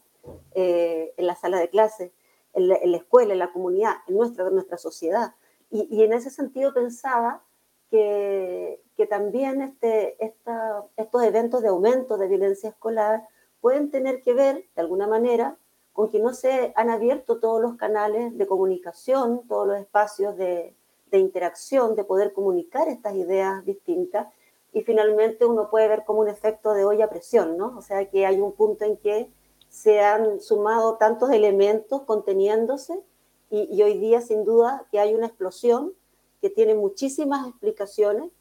eh, 0.53 1.13
en 1.17 1.27
la 1.27 1.35
sala 1.35 1.59
de 1.59 1.69
clase, 1.69 2.11
en 2.53 2.67
la, 2.67 2.75
escuela, 2.75 3.33
en 3.33 3.39
la 3.39 3.53
comunidad, 3.53 3.97
en 4.07 4.15
nuestra, 4.15 4.49
nuestra 4.49 4.77
sociedad. 4.77 5.35
Y, 5.69 6.03
en 6.03 6.13
ese 6.13 6.31
sentido 6.31 6.73
pensaba 6.73 7.43
que, 7.91 8.81
que 8.97 9.05
también 9.05 9.61
este, 9.61 10.23
esta, 10.23 10.83
estos 10.97 11.23
eventos 11.23 11.61
de 11.61 11.67
aumento 11.67 12.17
de 12.17 12.27
violencia 12.27 12.69
escolar 12.69 13.27
pueden 13.61 13.91
tener 13.91 14.23
que 14.23 14.33
ver, 14.33 14.65
de 14.75 14.81
alguna 14.81 15.05
manera, 15.05 15.57
con 15.99 16.09
que 16.09 16.19
no 16.19 16.33
se 16.33 16.71
han 16.77 16.89
abierto 16.89 17.39
todos 17.39 17.61
los 17.61 17.75
canales 17.75 18.37
de 18.37 18.47
comunicación, 18.47 19.45
todos 19.49 19.67
los 19.67 19.77
espacios 19.79 20.37
de, 20.37 20.73
de 21.11 21.17
interacción, 21.17 21.93
de 21.97 22.05
poder 22.05 22.31
comunicar 22.31 22.87
estas 22.87 23.15
ideas 23.15 23.65
distintas 23.65 24.27
y 24.71 24.83
finalmente 24.83 25.43
uno 25.43 25.69
puede 25.69 25.89
ver 25.89 26.05
como 26.05 26.21
un 26.21 26.29
efecto 26.29 26.73
de 26.73 26.85
olla 26.85 27.03
a 27.03 27.09
presión, 27.09 27.57
¿no? 27.57 27.77
O 27.77 27.81
sea 27.81 28.09
que 28.09 28.25
hay 28.25 28.39
un 28.39 28.53
punto 28.53 28.85
en 28.85 28.95
que 28.95 29.29
se 29.67 29.99
han 29.99 30.39
sumado 30.39 30.95
tantos 30.95 31.31
elementos 31.31 32.03
conteniéndose 32.03 33.03
y, 33.49 33.83
hoy 33.83 33.97
día 33.97 34.21
sin 34.21 34.45
duda 34.45 34.85
que 34.91 35.01
hay 35.01 35.13
una 35.13 35.27
explosión 35.27 35.91
que 36.39 36.49
tiene 36.49 36.75
muchísimas 36.75 37.45
explicaciones, 37.45 38.31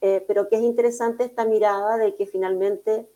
eh, 0.00 0.24
pero 0.26 0.48
que 0.48 0.56
es 0.56 0.62
interesante 0.62 1.24
esta 1.24 1.44
mirada 1.44 1.98
de 1.98 2.14
que 2.14 2.24
finalmente 2.24 3.06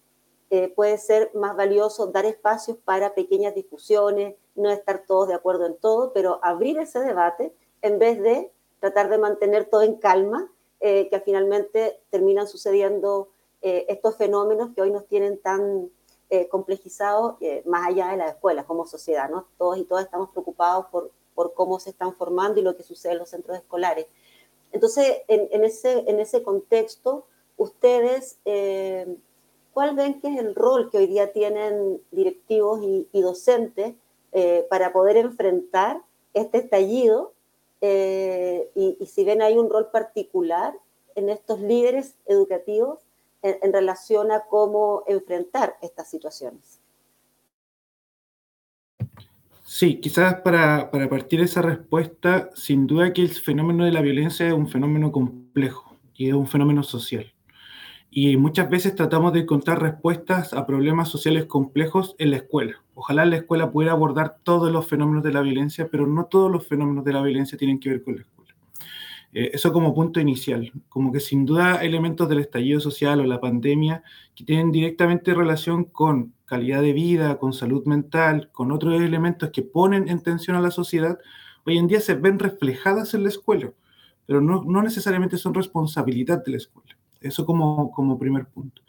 eh, 0.50 0.68
puede 0.68 0.98
ser 0.98 1.30
más 1.34 1.56
valioso 1.56 2.06
dar 2.08 2.24
espacios 2.24 2.76
para 2.84 3.14
pequeñas 3.14 3.54
discusiones, 3.54 4.36
no 4.54 4.70
estar 4.70 5.04
todos 5.06 5.28
de 5.28 5.34
acuerdo 5.34 5.66
en 5.66 5.76
todo, 5.76 6.12
pero 6.12 6.40
abrir 6.42 6.78
ese 6.78 7.00
debate 7.00 7.54
en 7.82 7.98
vez 7.98 8.20
de 8.20 8.50
tratar 8.80 9.08
de 9.08 9.18
mantener 9.18 9.64
todo 9.66 9.82
en 9.82 9.96
calma, 9.96 10.50
eh, 10.80 11.08
que 11.08 11.20
finalmente 11.20 12.00
terminan 12.10 12.46
sucediendo 12.46 13.28
eh, 13.62 13.86
estos 13.88 14.16
fenómenos 14.16 14.74
que 14.74 14.82
hoy 14.82 14.90
nos 14.90 15.06
tienen 15.06 15.38
tan 15.40 15.90
eh, 16.28 16.48
complejizados 16.48 17.36
más 17.64 17.88
allá 17.88 18.08
de 18.08 18.18
las 18.18 18.34
escuelas 18.34 18.66
como 18.66 18.86
sociedad, 18.86 19.30
¿no? 19.30 19.46
Todos 19.56 19.78
y 19.78 19.84
todas 19.84 20.04
estamos 20.04 20.30
preocupados 20.30 20.86
por, 20.86 21.10
por 21.34 21.54
cómo 21.54 21.80
se 21.80 21.90
están 21.90 22.14
formando 22.14 22.60
y 22.60 22.62
lo 22.62 22.76
que 22.76 22.82
sucede 22.82 23.12
en 23.12 23.18
los 23.18 23.30
centros 23.30 23.56
escolares. 23.56 24.06
Entonces, 24.72 25.22
en, 25.28 25.64
ese, 25.64 26.04
en 26.10 26.20
ese 26.20 26.42
contexto, 26.42 27.26
ustedes, 27.56 28.38
¿cuál 29.76 29.94
ven 29.94 30.22
que 30.22 30.28
es 30.28 30.38
el 30.38 30.54
rol 30.54 30.88
que 30.90 30.96
hoy 30.96 31.06
día 31.06 31.34
tienen 31.34 32.00
directivos 32.10 32.80
y, 32.82 33.20
docentes 33.20 33.94
para 34.70 34.90
poder 34.90 35.18
enfrentar 35.18 36.00
este 36.32 36.56
estallido 36.58 37.34
eh, 37.82 38.70
y, 38.74 39.04
si 39.04 39.22
ven 39.24 39.42
hay 39.42 39.58
un 39.58 39.68
rol 39.68 39.90
particular 39.92 40.72
en 41.14 41.28
estos 41.28 41.60
líderes 41.60 42.14
educativos 42.24 43.00
en, 43.42 43.70
relación 43.70 44.32
a 44.32 44.46
cómo 44.48 45.04
enfrentar 45.06 45.76
estas 45.82 46.08
situaciones. 46.08 46.80
Sí, 49.62 50.00
quizás 50.00 50.40
para, 50.40 50.90
para 50.90 51.06
partir 51.10 51.42
esa 51.42 51.60
respuesta, 51.60 52.48
sin 52.54 52.86
duda 52.86 53.12
que 53.12 53.20
el 53.20 53.28
fenómeno 53.28 53.84
de 53.84 53.92
la 53.92 54.00
violencia 54.00 54.46
es 54.46 54.54
un 54.54 54.68
fenómeno 54.68 55.12
complejo 55.12 55.98
y 56.14 56.28
es 56.28 56.34
un 56.34 56.46
fenómeno 56.46 56.82
social 56.82 57.35
y 58.18 58.38
muchas 58.38 58.70
veces 58.70 58.94
tratamos 58.94 59.34
de 59.34 59.40
encontrar 59.40 59.82
respuestas 59.82 60.54
a 60.54 60.64
problemas 60.64 61.10
sociales 61.10 61.44
complejos 61.44 62.16
en 62.18 62.30
la 62.30 62.38
escuela. 62.38 62.82
Ojalá 62.94 63.26
la 63.26 63.36
escuela 63.36 63.70
pudiera 63.70 63.92
abordar 63.92 64.38
todos 64.42 64.72
los 64.72 64.86
fenómenos 64.86 65.22
de 65.22 65.34
la 65.34 65.42
violencia, 65.42 65.88
pero 65.92 66.06
no 66.06 66.24
todos 66.24 66.50
los 66.50 66.66
fenómenos 66.66 67.04
de 67.04 67.12
la 67.12 67.20
violencia 67.20 67.58
tienen 67.58 67.78
que 67.78 67.90
ver 67.90 68.02
con 68.02 68.14
la 68.14 68.22
escuela. 68.22 68.54
Eh, 69.34 69.50
eso 69.52 69.70
como 69.70 69.94
punto 69.94 70.18
inicial, 70.18 70.72
como 70.88 71.12
que 71.12 71.20
sin 71.20 71.44
duda 71.44 71.84
elementos 71.84 72.26
del 72.26 72.38
estallido 72.38 72.80
social 72.80 73.20
o 73.20 73.24
la 73.24 73.38
pandemia 73.38 74.02
que 74.34 74.44
tienen 74.44 74.72
directamente 74.72 75.34
relación 75.34 75.84
con 75.84 76.32
calidad 76.46 76.80
de 76.80 76.94
vida, 76.94 77.36
con 77.36 77.52
salud 77.52 77.84
mental, 77.84 78.48
con 78.50 78.72
otros 78.72 78.98
elementos 78.98 79.50
que 79.50 79.60
ponen 79.60 80.08
en 80.08 80.22
tensión 80.22 80.56
a 80.56 80.62
la 80.62 80.70
sociedad, 80.70 81.18
hoy 81.66 81.76
en 81.76 81.86
día 81.86 82.00
se 82.00 82.14
ven 82.14 82.38
reflejadas 82.38 83.12
en 83.12 83.24
la 83.24 83.28
escuela, 83.28 83.74
pero 84.24 84.40
no, 84.40 84.64
no 84.64 84.80
necesariamente 84.82 85.36
son 85.36 85.52
responsabilidad 85.52 86.42
de 86.42 86.52
la 86.52 86.56
escuela. 86.56 86.95
Eso 87.20 87.46
como, 87.46 87.90
como 87.92 88.18
primer 88.18 88.46
punto. 88.46 88.82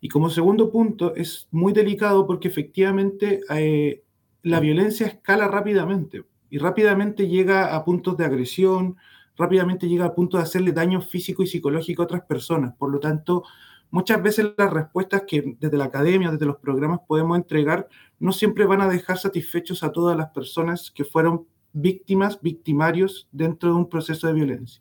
Y 0.00 0.08
como 0.08 0.30
segundo 0.30 0.70
punto, 0.70 1.14
es 1.14 1.48
muy 1.50 1.72
delicado 1.72 2.26
porque 2.26 2.48
efectivamente 2.48 3.40
eh, 3.50 4.02
la 4.42 4.60
violencia 4.60 5.06
escala 5.06 5.48
rápidamente 5.48 6.24
y 6.50 6.58
rápidamente 6.58 7.28
llega 7.28 7.74
a 7.74 7.84
puntos 7.84 8.16
de 8.16 8.24
agresión, 8.24 8.96
rápidamente 9.36 9.88
llega 9.88 10.06
a 10.06 10.14
puntos 10.14 10.40
de 10.40 10.44
hacerle 10.44 10.72
daño 10.72 11.00
físico 11.00 11.42
y 11.42 11.46
psicológico 11.46 12.02
a 12.02 12.04
otras 12.06 12.22
personas. 12.22 12.74
Por 12.76 12.90
lo 12.90 13.00
tanto, 13.00 13.44
muchas 13.90 14.22
veces 14.22 14.52
las 14.56 14.72
respuestas 14.72 15.22
que 15.26 15.56
desde 15.58 15.76
la 15.76 15.84
academia, 15.86 16.30
desde 16.30 16.46
los 16.46 16.56
programas 16.56 17.00
podemos 17.06 17.36
entregar, 17.36 17.88
no 18.18 18.32
siempre 18.32 18.66
van 18.66 18.80
a 18.80 18.88
dejar 18.88 19.18
satisfechos 19.18 19.82
a 19.82 19.92
todas 19.92 20.16
las 20.16 20.30
personas 20.30 20.90
que 20.90 21.04
fueron 21.04 21.46
víctimas, 21.72 22.40
victimarios 22.40 23.28
dentro 23.30 23.70
de 23.70 23.76
un 23.76 23.88
proceso 23.88 24.26
de 24.26 24.32
violencia 24.32 24.80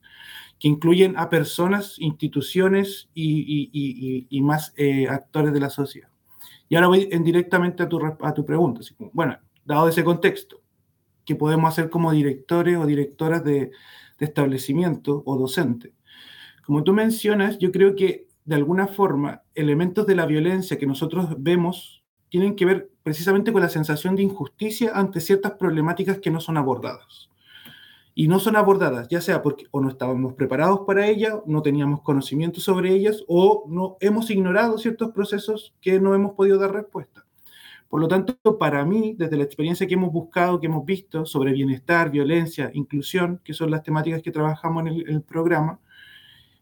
que 0.59 0.67
incluyen 0.67 1.17
a 1.17 1.29
personas, 1.29 1.99
instituciones 1.99 3.09
y, 3.13 4.39
más 4.41 4.73
eh, 4.75 5.07
actores 5.07 5.53
de 5.53 5.59
la 5.59 5.69
sociedad. 5.69 6.09
Y 6.69 6.75
ahora 6.75 6.87
voy 6.87 7.09
en 7.11 7.23
directamente 7.23 7.83
a 7.83 7.89
tu, 7.89 7.99
a 8.03 8.33
tu 8.33 8.45
pregunta. 8.45 8.81
bueno, 9.13 9.37
dado 9.65 9.87
ese 9.87 10.03
contexto, 10.03 10.61
¿qué 11.25 11.35
podemos 11.35 11.69
hacer 11.69 11.89
como 11.89 12.11
directores 12.11 12.77
o 12.77 12.85
directoras 12.85 13.43
de, 13.43 13.71
de 14.17 14.25
establecimiento 14.25 15.23
o 15.25 15.37
docentes? 15.37 15.93
Como 16.65 16.83
tú 16.83 16.93
mencionas, 16.93 17.57
yo 17.59 17.71
creo 17.71 17.95
que 17.95 18.27
de 18.43 18.55
alguna 18.55 18.87
forma 18.87 19.43
elementos 19.55 20.07
de 20.07 20.15
la 20.15 20.25
violencia 20.25 20.77
que 20.77 20.87
nosotros 20.87 21.29
vemos 21.37 22.03
tienen 22.29 22.55
que 22.55 22.65
ver 22.65 22.89
precisamente 23.03 23.53
con 23.53 23.61
la 23.61 23.69
sensación 23.69 24.15
de 24.15 24.23
injusticia 24.23 24.91
ante 24.93 25.21
ciertas 25.21 25.53
problemáticas 25.53 26.19
que 26.19 26.31
no 26.31 26.41
son 26.41 26.57
abordadas 26.57 27.29
y 28.19 28.27
no 28.27 28.39
son 28.39 28.55
abordadas, 28.55 29.07
ya 29.09 29.21
sea 29.21 29.43
porque 29.43 29.67
o 29.69 29.79
no 29.79 29.89
estábamos 29.89 30.33
preparados 30.33 30.79
para 30.87 31.05
ellas, 31.07 31.35
no 31.45 31.61
teníamos 31.61 32.01
conocimiento 32.01 32.59
sobre 32.59 32.91
ellas, 32.91 33.23
o 33.27 33.65
no 33.69 33.95
hemos 33.99 34.31
ignorado 34.31 34.79
ciertos 34.79 35.11
procesos 35.11 35.75
que 35.81 35.99
no 35.99 36.15
hemos 36.15 36.33
podido 36.33 36.57
dar 36.57 36.73
respuesta. 36.73 37.27
Por 37.87 38.01
lo 38.01 38.07
tanto, 38.07 38.57
para 38.57 38.83
mí, 38.85 39.13
desde 39.15 39.37
la 39.37 39.43
experiencia 39.43 39.85
que 39.85 39.93
hemos 39.93 40.11
buscado, 40.11 40.59
que 40.59 40.65
hemos 40.65 40.83
visto 40.83 41.27
sobre 41.27 41.53
bienestar, 41.53 42.09
violencia, 42.09 42.71
inclusión, 42.73 43.39
que 43.43 43.53
son 43.53 43.69
las 43.69 43.83
temáticas 43.83 44.23
que 44.23 44.31
trabajamos 44.31 44.87
en 44.87 45.07
el, 45.07 45.21
programa, 45.21 45.79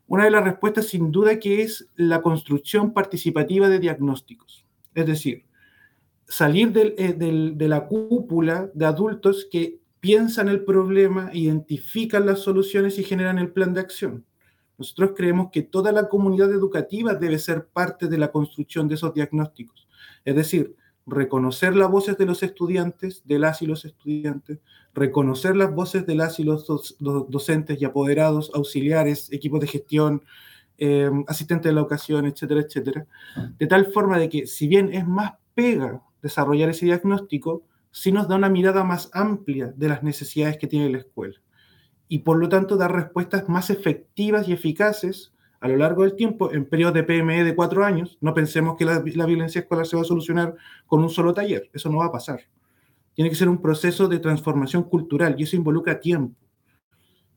una 0.07 0.25
de 0.25 0.31
las 0.31 0.43
respuestas 0.43 0.87
sin 0.87 1.09
duda 1.09 1.39
que 1.39 1.61
es 1.61 1.87
la 1.95 2.21
construcción 2.21 2.91
participativa 2.91 3.69
de 3.69 3.79
diagnósticos. 3.79 4.65
Es 4.93 5.05
decir, 5.05 5.45
salir 6.27 6.73
eh, 6.75 7.13
de 7.13 7.67
la 7.69 7.87
cúpula 7.87 8.69
de 8.73 8.85
adultos 8.85 9.47
que 9.49 9.84
piensan 10.05 10.49
el 10.49 10.63
problema, 10.63 11.31
identifican 11.33 12.27
las 12.27 12.41
soluciones 12.41 12.99
y 12.99 13.03
generan 13.03 13.39
el 13.39 13.51
plan 13.51 13.73
de 13.73 13.79
acción. 13.79 14.23
Nosotros 14.77 15.13
creemos 15.17 15.49
que 15.51 15.63
toda 15.63 15.91
la 15.91 16.09
comunidad 16.09 16.51
educativa 16.51 17.15
debe 17.15 17.39
ser 17.39 17.65
parte 17.65 18.07
de 18.07 18.19
la 18.19 18.31
construcción 18.31 18.87
de 18.87 18.93
esos 18.93 19.15
diagnósticos. 19.15 19.87
Es 20.23 20.35
decir, 20.35 20.75
reconocer 21.07 21.75
las 21.75 21.89
voces 21.89 22.19
de 22.19 22.27
los 22.27 22.43
estudiantes, 22.43 23.23
de 23.25 23.39
las 23.39 23.63
y 23.63 23.65
los 23.65 23.83
estudiantes, 23.83 24.59
reconocer 24.93 25.55
las 25.55 25.73
voces 25.73 26.05
de 26.05 26.13
las 26.13 26.39
y 26.39 26.43
los, 26.43 26.67
docentes 26.99 27.81
y 27.81 27.85
apoderados, 27.85 28.51
auxiliares, 28.53 29.33
equipos 29.33 29.59
de 29.59 29.67
gestión, 29.67 30.21
eh, 30.77 31.09
asistentes 31.25 31.71
de 31.71 31.73
la 31.73 31.81
educación, 31.81 32.27
etcétera, 32.27 32.61
etcétera, 32.61 33.07
de 33.57 33.65
tal 33.65 33.87
forma 33.87 34.19
de 34.19 34.29
que 34.29 34.45
si 34.45 34.67
bien 34.67 34.93
es 34.93 35.07
más 35.07 35.31
pega 35.55 36.03
desarrollar 36.21 36.69
ese 36.69 36.85
diagnóstico, 36.85 37.63
sí 37.95 38.11
nos 38.11 38.27
da 38.27 38.35
una 38.35 38.49
mirada 38.49 38.83
más 38.83 39.09
amplia 39.13 39.71
de 39.73 39.87
las 39.87 40.03
necesidades 40.03 40.57
que 40.57 40.67
tiene 40.67 40.89
la 40.89 40.97
escuela 40.97 41.35
y 42.09 42.19
por 42.19 42.37
lo 42.37 42.49
tanto 42.49 42.75
dar 42.75 42.93
respuestas 42.93 43.47
más 43.47 43.69
efectivas 43.69 44.49
y 44.49 44.51
eficaces 44.51 45.33
a 45.61 45.69
lo 45.69 45.77
largo 45.77 46.03
del 46.03 46.17
tiempo 46.17 46.51
en 46.51 46.65
periodos 46.65 46.93
de 46.93 47.03
PME 47.03 47.45
de 47.45 47.55
cuatro 47.55 47.85
años. 47.85 48.17
No 48.19 48.33
pensemos 48.33 48.75
que 48.75 48.83
la, 48.83 48.99
violencia 48.99 49.61
escolar 49.61 49.87
se 49.87 49.95
va 49.95 50.01
a 50.01 50.05
solucionar 50.05 50.55
con 50.85 51.01
un 51.01 51.09
solo 51.09 51.33
taller, 51.33 51.69
eso 51.73 51.89
no 51.89 51.99
va 51.99 52.07
a 52.07 52.11
pasar. 52.11 52.41
Tiene 53.13 53.29
que 53.29 53.37
ser 53.37 53.47
un 53.47 53.61
proceso 53.61 54.09
de 54.09 54.19
transformación 54.19 54.83
cultural 54.83 55.35
y 55.37 55.43
eso 55.43 55.55
involucra 55.55 56.01
tiempo, 56.01 56.35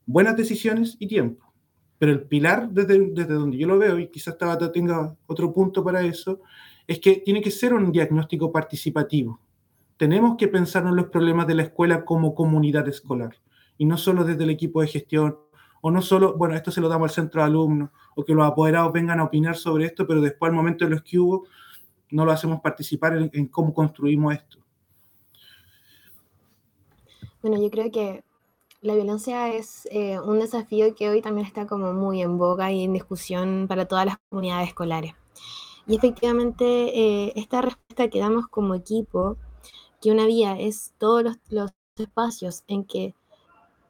buenas 0.07 0.37
decisiones 0.37 0.97
y 0.99 1.07
tiempo. 1.07 1.55
Pero 1.99 2.11
el 2.11 2.23
pilar 2.23 2.69
desde, 2.71 2.99
desde 3.13 3.35
donde 3.35 3.59
yo 3.59 3.69
lo 3.69 3.79
veo, 3.79 3.99
y 4.01 4.09
quizás 4.09 4.37
Tabata 4.37 4.73
tenga 4.73 5.17
otro 5.27 5.53
punto 5.55 5.85
para 5.85 6.03
eso, 6.03 6.41
es 6.89 6.99
que 6.99 7.23
tiene 7.25 7.41
que 7.41 7.53
ser 7.53 7.73
un 7.73 7.93
diagnóstico 7.93 8.51
participativo 8.51 9.41
tenemos 9.99 10.37
que 10.37 10.49
pensar 10.49 10.87
en 10.87 10.97
los 10.97 11.07
problemas 11.07 11.47
de 11.47 11.57
la 11.57 11.65
escuela 11.65 12.05
como 12.05 12.35
comunidad 12.35 12.89
escolar 12.89 13.37
y 13.77 13.85
no 13.85 13.99
solo 13.99 14.25
desde 14.25 14.45
el 14.45 14.51
equipo 14.51 14.81
de 14.81 14.87
gestión 14.87 15.39
o 15.81 15.91
no 15.91 16.03
solo, 16.03 16.37
bueno, 16.37 16.55
esto 16.55 16.71
se 16.71 16.81
lo 16.81 16.89
damos 16.89 17.11
al 17.11 17.15
centro 17.15 17.41
de 17.41 17.47
alumnos 17.47 17.91
o 18.17 18.25
que 18.25 18.33
los 18.33 18.47
apoderados 18.47 18.93
vengan 18.93 19.21
a 19.21 19.25
opinar 19.25 19.57
sobre 19.57 19.87
esto, 19.87 20.07
pero 20.07 20.21
después 20.21 20.51
al 20.51 20.57
momento 20.57 20.85
de 20.85 20.93
los 20.93 21.03
que 21.03 21.19
hubo 21.19 21.47
no 22.11 22.25
lo 22.25 22.33
hacemos 22.33 22.61
participar 22.61 23.17
en, 23.17 23.49
cómo 23.49 23.75
construimos 23.75 24.35
esto. 24.35 24.59
Bueno, 27.43 27.61
yo 27.61 27.71
creo 27.71 27.91
que 27.91 28.25
la 28.81 28.95
violencia 28.95 29.53
es 29.53 29.87
eh, 29.91 30.19
un 30.21 30.39
desafío 30.39 30.95
que 30.95 31.09
hoy 31.09 31.21
también 31.21 31.47
está 31.47 31.67
como 31.67 31.93
muy 31.93 32.23
en 32.23 32.39
boga 32.39 32.73
y 32.73 32.85
en 32.85 32.93
discusión 32.93 33.67
para 33.69 33.87
todas 33.87 34.07
las 34.07 34.17
comunidades 34.31 34.69
escolares. 34.69 35.15
Y 35.87 35.97
efectivamente, 35.97 36.65
eh, 36.65 37.33
esta 37.37 37.63
respuesta 37.63 38.09
que 38.09 38.21
damos 38.21 38.49
como 38.49 38.75
equipo, 38.75 39.37
que 40.01 40.11
una 40.11 40.27
vía 40.27 40.59
es 40.59 40.93
todos 40.99 41.25
los, 41.51 41.71
espacios 41.97 42.63
en 42.69 42.85
que 42.85 43.17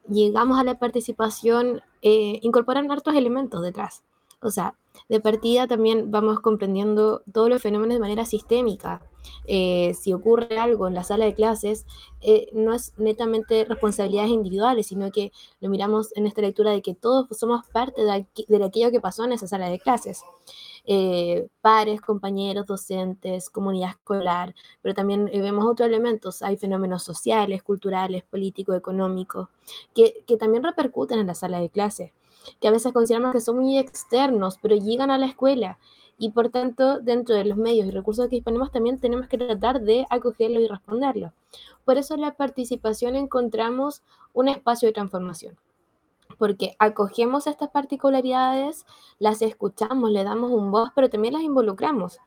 llegamos 0.09 0.59
a 0.59 0.65
la 0.65 0.79
participación, 0.79 1.83
eh, 2.01 2.41
incorporan 2.43 2.91
hartos 2.91 3.15
elementos 3.15 3.61
detrás. 3.61 4.03
O 4.41 4.51
sea, 4.51 4.79
de 5.11 5.21
partida 5.21 5.67
también 5.67 6.11
vamos 6.11 6.41
comprendiendo 6.41 7.23
todos 7.31 7.51
los 7.51 7.61
fenómenos 7.61 7.97
de 7.97 8.01
manera 8.01 8.25
sistémica. 8.25 9.03
Eh, 9.47 9.95
si 9.95 10.13
ocurre 10.13 10.59
algo 10.59 10.89
en 10.89 10.95
la 10.95 11.05
sala 11.05 11.25
de 11.25 11.35
clases, 11.35 11.87
eh, 12.21 12.49
no 12.53 12.75
es 12.75 12.93
netamente 12.99 13.65
responsabilidades 13.65 14.31
individuales, 14.31 14.87
sino 14.87 15.11
que 15.11 15.33
lo 15.61 15.69
miramos 15.69 16.17
en 16.17 16.27
esta 16.27 16.41
lectura 16.41 16.71
de 16.73 16.83
que 16.83 16.95
todos 16.95 17.27
somos 17.37 17.67
parte 17.69 18.03
de, 18.05 18.27
de 18.47 18.65
aquello 18.65 18.91
que 18.91 19.01
pasó 19.01 19.25
en 19.25 19.33
esa 19.33 19.47
sala 19.47 19.69
de 19.69 19.79
clases. 19.79 20.23
Eh, 20.91 21.49
pares, 21.61 22.01
compañeros, 22.01 22.65
docentes, 22.65 23.51
comunidad 23.51 23.91
escolar, 23.91 24.55
pero 24.81 24.95
también 24.95 25.29
eh, 25.31 25.43
vemos 25.43 25.67
otros 25.67 25.87
elementos, 25.87 26.41
hay 26.41 26.57
fenómenos 26.57 27.03
sociales, 27.03 27.63
culturales, 27.63 28.25
políticos, 28.25 28.75
económicos, 28.75 29.49
que, 29.95 30.25
que 30.27 30.39
también 30.39 30.63
repercuten 30.63 31.19
en 31.19 31.27
la 31.27 31.35
sala 31.35 31.61
de 31.61 31.69
clase, 31.69 32.15
que 32.59 32.69
a 32.69 32.71
veces 32.71 32.95
consideramos 32.95 33.35
que 33.35 33.43
son 33.43 33.59
muy 33.59 33.77
externos, 33.77 34.59
pero 34.63 34.77
llegan 34.77 35.11
a 35.11 35.19
la 35.19 35.27
escuela 35.27 35.79
y 36.19 36.31
por 36.31 36.51
tanto 36.51 37.01
dentro 37.01 37.35
de 37.35 37.45
los 37.45 37.57
medios 37.57 37.87
y 37.87 37.91
recursos 37.91 38.27
que 38.29 38.37
disponemos 38.37 38.73
también 38.73 38.99
tenemos 38.99 39.29
que 39.29 39.39
tratar 39.39 39.81
de 39.81 40.07
acogerlo 40.11 40.61
y 40.61 40.67
responderlo. 40.67 41.33
Por 41.85 41.97
eso 41.97 42.15
en 42.15 42.23
la 42.23 42.35
participación 42.35 43.17
encontramos 43.17 44.03
un 44.33 44.49
espacio 44.49 44.89
de 44.89 44.93
transformación 44.93 45.57
porque 46.37 46.77
acogemos 46.79 47.47
estas 47.47 47.71
particularidades, 47.71 48.85
las 49.19 49.41
escuchamos, 49.41 50.11
le 50.11 50.25
damos 50.25 50.51
un 50.51 50.71
voz, 50.71 50.91
pero 50.95 51.09
también 51.09 51.35
las 51.35 51.43
involucramos. 51.43 52.19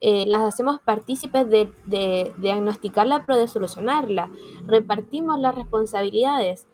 Eh, 0.00 0.26
las 0.26 0.42
hacemos 0.42 0.80
partícipes 0.80 1.48
de, 1.50 1.72
de, 1.86 2.32
diagnosticarla, 2.38 3.24
pero 3.26 3.38
de 3.38 3.48
solucionarla. 3.48 4.30
Repartimos 4.64 5.40
las 5.40 5.56
responsabilidades. 5.56 6.67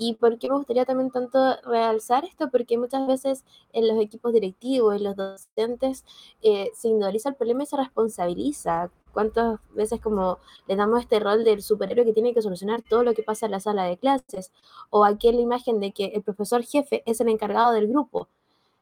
¿Y 0.00 0.14
por 0.14 0.38
qué 0.38 0.48
me 0.48 0.56
gustaría 0.56 0.84
también 0.84 1.10
tanto 1.10 1.56
realzar 1.64 2.24
esto? 2.24 2.50
Porque 2.50 2.78
muchas 2.78 3.04
veces 3.08 3.44
en 3.72 3.88
los 3.88 3.98
equipos 4.00 4.32
directivos, 4.32 4.94
en 4.94 5.02
los 5.02 5.16
docentes, 5.16 6.04
eh, 6.40 6.70
se 6.72 6.86
individualiza 6.86 7.30
el 7.30 7.34
problema 7.34 7.64
y 7.64 7.66
se 7.66 7.76
responsabiliza 7.76 8.92
cuántas 9.12 9.58
veces 9.74 10.00
como 10.00 10.38
le 10.68 10.76
damos 10.76 11.00
este 11.00 11.18
rol 11.18 11.42
del 11.42 11.62
superhéroe 11.62 12.04
que 12.04 12.12
tiene 12.12 12.32
que 12.32 12.42
solucionar 12.42 12.82
todo 12.82 13.02
lo 13.02 13.12
que 13.12 13.24
pasa 13.24 13.46
en 13.46 13.52
la 13.52 13.58
sala 13.58 13.84
de 13.84 13.98
clases, 13.98 14.52
o 14.90 15.04
aquí 15.04 15.32
la 15.32 15.40
imagen 15.40 15.80
de 15.80 15.90
que 15.90 16.12
el 16.14 16.22
profesor 16.22 16.62
jefe 16.62 17.02
es 17.04 17.20
el 17.20 17.28
encargado 17.28 17.72
del 17.72 17.88
grupo, 17.88 18.28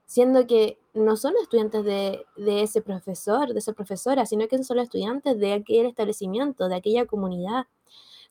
siendo 0.04 0.46
que 0.46 0.78
no 0.92 1.16
son 1.16 1.32
estudiantes 1.40 1.82
de, 1.82 2.26
de 2.36 2.62
ese 2.62 2.82
profesor, 2.82 3.54
de 3.54 3.58
esa 3.58 3.72
profesora, 3.72 4.26
sino 4.26 4.48
que 4.48 4.62
son 4.62 4.78
estudiantes 4.80 5.38
de 5.38 5.54
aquel 5.54 5.86
establecimiento, 5.86 6.68
de 6.68 6.76
aquella 6.76 7.06
comunidad. 7.06 7.66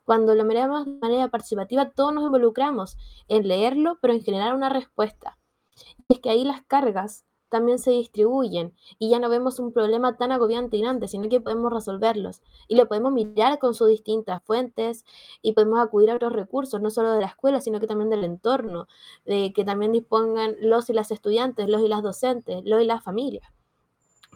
Cuando 0.06 0.36
lo 0.36 0.46
miramos 0.46 0.86
de 0.86 0.92
manera 1.02 1.28
participativa, 1.30 1.90
todos 1.90 2.14
nos 2.14 2.24
involucramos 2.24 2.98
en 3.28 3.48
leerlo, 3.48 3.98
pero 4.02 4.14
en 4.14 4.24
generar 4.24 4.56
una 4.56 4.70
respuesta. 4.70 5.38
Y 6.08 6.14
es 6.14 6.20
que 6.20 6.30
ahí 6.30 6.44
las 6.44 6.62
cargas 6.64 7.26
también 7.50 7.80
se 7.80 7.92
distribuyen 7.92 8.74
y 9.00 9.10
ya 9.10 9.20
no 9.20 9.30
vemos 9.30 9.60
un 9.60 9.72
problema 9.72 10.18
tan 10.18 10.32
agobiante 10.32 10.78
y 10.78 10.82
grande, 10.82 11.08
sino 11.08 11.30
que 11.30 11.40
podemos 11.40 11.72
resolverlos 11.72 12.42
y 12.68 12.76
lo 12.76 12.88
podemos 12.88 13.14
mirar 13.14 13.60
con 13.60 13.74
sus 13.74 13.88
distintas 13.88 14.44
fuentes 14.44 15.06
y 15.42 15.54
podemos 15.54 15.80
acudir 15.80 16.12
a 16.12 16.16
otros 16.16 16.34
recursos, 16.34 16.82
no 16.82 16.90
solo 16.90 17.14
de 17.14 17.22
la 17.22 17.28
escuela, 17.28 17.62
sino 17.62 17.80
que 17.80 17.88
también 17.88 18.10
del 18.10 18.24
entorno, 18.24 18.88
de 19.26 19.54
que 19.54 19.64
también 19.64 19.92
dispongan 19.92 20.56
los 20.60 20.90
y 20.90 20.94
las 20.94 21.12
estudiantes, 21.12 21.70
los 21.70 21.82
y 21.82 21.88
las 21.88 22.04
docentes, 22.04 22.62
los 22.66 22.82
y 22.82 22.86
las 22.86 23.04
familias. 23.04 23.50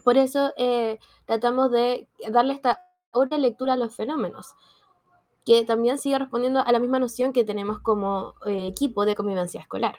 Por 0.02 0.16
eso 0.16 0.52
eh, 0.56 0.98
tratamos 1.26 1.70
de 1.70 2.08
darle 2.30 2.54
esta 2.54 2.86
otra 3.12 3.38
lectura 3.38 3.74
a 3.74 3.76
los 3.76 3.94
fenómenos, 3.94 4.54
que 5.50 5.64
también 5.64 5.98
sigue 5.98 6.16
respondiendo 6.16 6.64
a 6.64 6.70
la 6.70 6.78
misma 6.78 7.00
noción 7.00 7.32
que 7.32 7.42
tenemos 7.42 7.80
como 7.80 8.34
eh, 8.46 8.68
equipo 8.68 9.04
de 9.04 9.16
convivencia 9.16 9.60
escolar. 9.60 9.98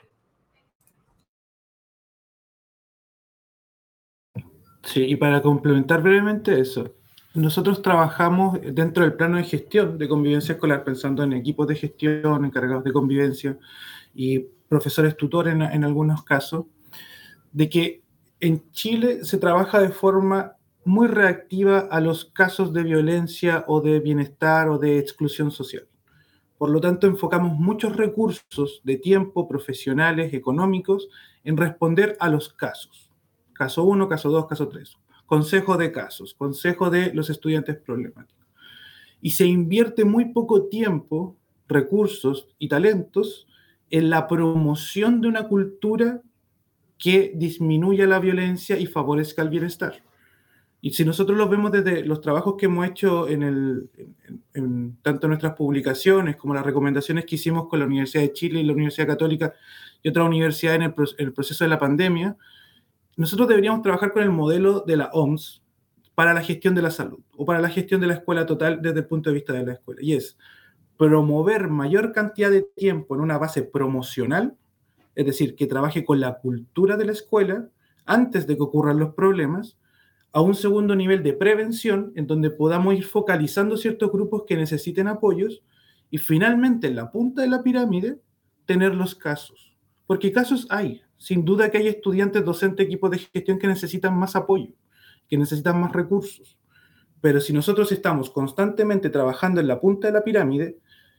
Sí, 4.82 5.02
y 5.02 5.16
para 5.16 5.42
complementar 5.42 6.00
brevemente 6.00 6.58
eso, 6.58 6.94
nosotros 7.34 7.82
trabajamos 7.82 8.60
dentro 8.62 9.04
del 9.04 9.12
plano 9.12 9.36
de 9.36 9.44
gestión 9.44 9.98
de 9.98 10.08
convivencia 10.08 10.54
escolar, 10.54 10.84
pensando 10.84 11.22
en 11.22 11.34
equipos 11.34 11.66
de 11.66 11.76
gestión, 11.76 12.46
encargados 12.46 12.84
de 12.84 12.92
convivencia 12.94 13.58
y 14.14 14.38
profesores 14.70 15.18
tutores 15.18 15.52
en, 15.52 15.60
en 15.60 15.84
algunos 15.84 16.24
casos, 16.24 16.64
de 17.52 17.68
que 17.68 18.02
en 18.40 18.70
Chile 18.70 19.22
se 19.26 19.36
trabaja 19.36 19.80
de 19.80 19.90
forma 19.90 20.56
muy 20.84 21.06
reactiva 21.08 21.80
a 21.90 22.00
los 22.00 22.24
casos 22.26 22.72
de 22.72 22.82
violencia 22.82 23.64
o 23.68 23.80
de 23.80 24.00
bienestar 24.00 24.68
o 24.68 24.78
de 24.78 24.98
exclusión 24.98 25.50
social. 25.50 25.86
Por 26.58 26.70
lo 26.70 26.80
tanto, 26.80 27.06
enfocamos 27.06 27.52
muchos 27.52 27.96
recursos 27.96 28.80
de 28.84 28.96
tiempo, 28.96 29.48
profesionales, 29.48 30.32
económicos, 30.34 31.08
en 31.44 31.56
responder 31.56 32.16
a 32.20 32.28
los 32.28 32.48
casos 32.48 33.12
caso 33.62 33.84
1, 33.84 34.08
caso 34.08 34.28
2, 34.30 34.46
caso 34.46 34.68
3. 34.68 34.98
Consejo 35.24 35.76
de 35.76 35.92
casos, 35.92 36.34
consejo 36.34 36.90
de 36.90 37.14
los 37.14 37.30
estudiantes 37.30 37.76
problemáticos. 37.76 38.44
Y 39.20 39.30
se 39.30 39.46
invierte 39.46 40.04
muy 40.04 40.32
poco 40.32 40.64
tiempo, 40.64 41.36
recursos 41.68 42.48
y 42.58 42.68
talentos 42.68 43.46
en 43.88 44.10
la 44.10 44.26
promoción 44.26 45.20
de 45.20 45.28
una 45.28 45.46
cultura 45.46 46.22
que 46.98 47.32
disminuya 47.36 48.06
la 48.06 48.18
violencia 48.18 48.78
y 48.78 48.86
favorezca 48.86 49.42
el 49.42 49.48
bienestar. 49.48 50.02
Y 50.84 50.92
si 50.92 51.04
nosotros 51.04 51.38
lo 51.38 51.48
vemos 51.48 51.70
desde 51.70 52.04
los 52.04 52.20
trabajos 52.20 52.56
que 52.58 52.66
hemos 52.66 52.84
hecho 52.88 53.28
en, 53.28 53.44
el, 53.44 53.88
en, 54.52 54.96
tanto 55.00 55.28
nuestras 55.28 55.54
publicaciones 55.54 56.34
como 56.34 56.54
las 56.54 56.66
recomendaciones 56.66 57.24
que 57.24 57.36
hicimos 57.36 57.68
con 57.68 57.78
la 57.78 57.86
Universidad 57.86 58.24
de 58.24 58.32
Chile 58.32 58.60
y 58.60 58.64
la 58.64 58.72
Universidad 58.72 59.06
Católica 59.06 59.54
y 60.02 60.08
otra 60.08 60.24
universidad 60.24 60.74
en 60.74 60.82
el, 60.82 60.94
en 61.18 61.26
el 61.26 61.32
proceso 61.32 61.64
de 61.64 61.70
la 61.70 61.78
pandemia, 61.78 62.36
nosotros 63.16 63.46
deberíamos 63.46 63.82
trabajar 63.82 64.12
con 64.12 64.24
el 64.24 64.30
modelo 64.30 64.80
de 64.80 64.96
la 64.96 65.10
OMS 65.12 65.62
para 66.16 66.34
la 66.34 66.42
gestión 66.42 66.74
de 66.74 66.82
la 66.82 66.90
salud 66.90 67.20
o 67.36 67.44
para 67.44 67.60
la 67.60 67.68
gestión 67.68 68.00
de 68.00 68.08
la 68.08 68.14
escuela 68.14 68.44
total 68.44 68.82
desde 68.82 68.98
el 68.98 69.06
punto 69.06 69.30
de 69.30 69.34
vista 69.34 69.52
de 69.52 69.64
la 69.64 69.74
escuela. 69.74 70.00
Y 70.02 70.14
es 70.14 70.36
promover 70.96 71.68
mayor 71.68 72.10
cantidad 72.10 72.50
de 72.50 72.66
tiempo 72.74 73.14
en 73.14 73.20
una 73.20 73.38
base 73.38 73.62
promocional, 73.62 74.56
es 75.14 75.26
decir, 75.26 75.54
que 75.54 75.68
trabaje 75.68 76.04
con 76.04 76.18
la 76.18 76.40
cultura 76.40 76.96
de 76.96 77.04
la 77.04 77.12
escuela 77.12 77.68
antes 78.04 78.48
de 78.48 78.56
que 78.56 78.62
ocurran 78.64 78.98
los 78.98 79.14
problemas, 79.14 79.76
a 80.32 80.40
un 80.40 80.54
segundo 80.54 80.96
nivel 80.96 81.22
de 81.22 81.34
prevención, 81.34 82.12
en 82.16 82.26
donde 82.26 82.50
podamos 82.50 82.94
ir 82.94 83.04
focalizando 83.04 83.76
ciertos 83.76 84.10
grupos 84.10 84.44
que 84.46 84.56
necesiten 84.56 85.08
apoyos, 85.08 85.62
y 86.10 86.18
finalmente 86.18 86.88
en 86.88 86.96
la 86.96 87.10
punta 87.10 87.42
de 87.42 87.48
la 87.48 87.62
pirámide, 87.62 88.18
tener 88.64 88.94
los 88.94 89.14
casos. 89.14 89.76
Porque 90.06 90.32
casos 90.32 90.66
hay, 90.70 91.02
sin 91.18 91.44
duda 91.44 91.70
que 91.70 91.78
hay 91.78 91.88
estudiantes, 91.88 92.44
docentes, 92.44 92.86
equipos 92.86 93.10
de 93.10 93.18
gestión 93.18 93.58
que 93.58 93.66
necesitan 93.66 94.16
más 94.16 94.34
apoyo, 94.34 94.72
que 95.28 95.38
necesitan 95.38 95.80
más 95.80 95.92
recursos. 95.92 96.58
Pero 97.20 97.40
si 97.40 97.52
nosotros 97.52 97.92
estamos 97.92 98.30
constantemente 98.30 99.08
trabajando 99.08 99.60
en 99.60 99.68
la 99.68 99.80
punta 99.80 100.08
de 100.08 100.14
la 100.14 100.24
pirámide, 100.24 100.78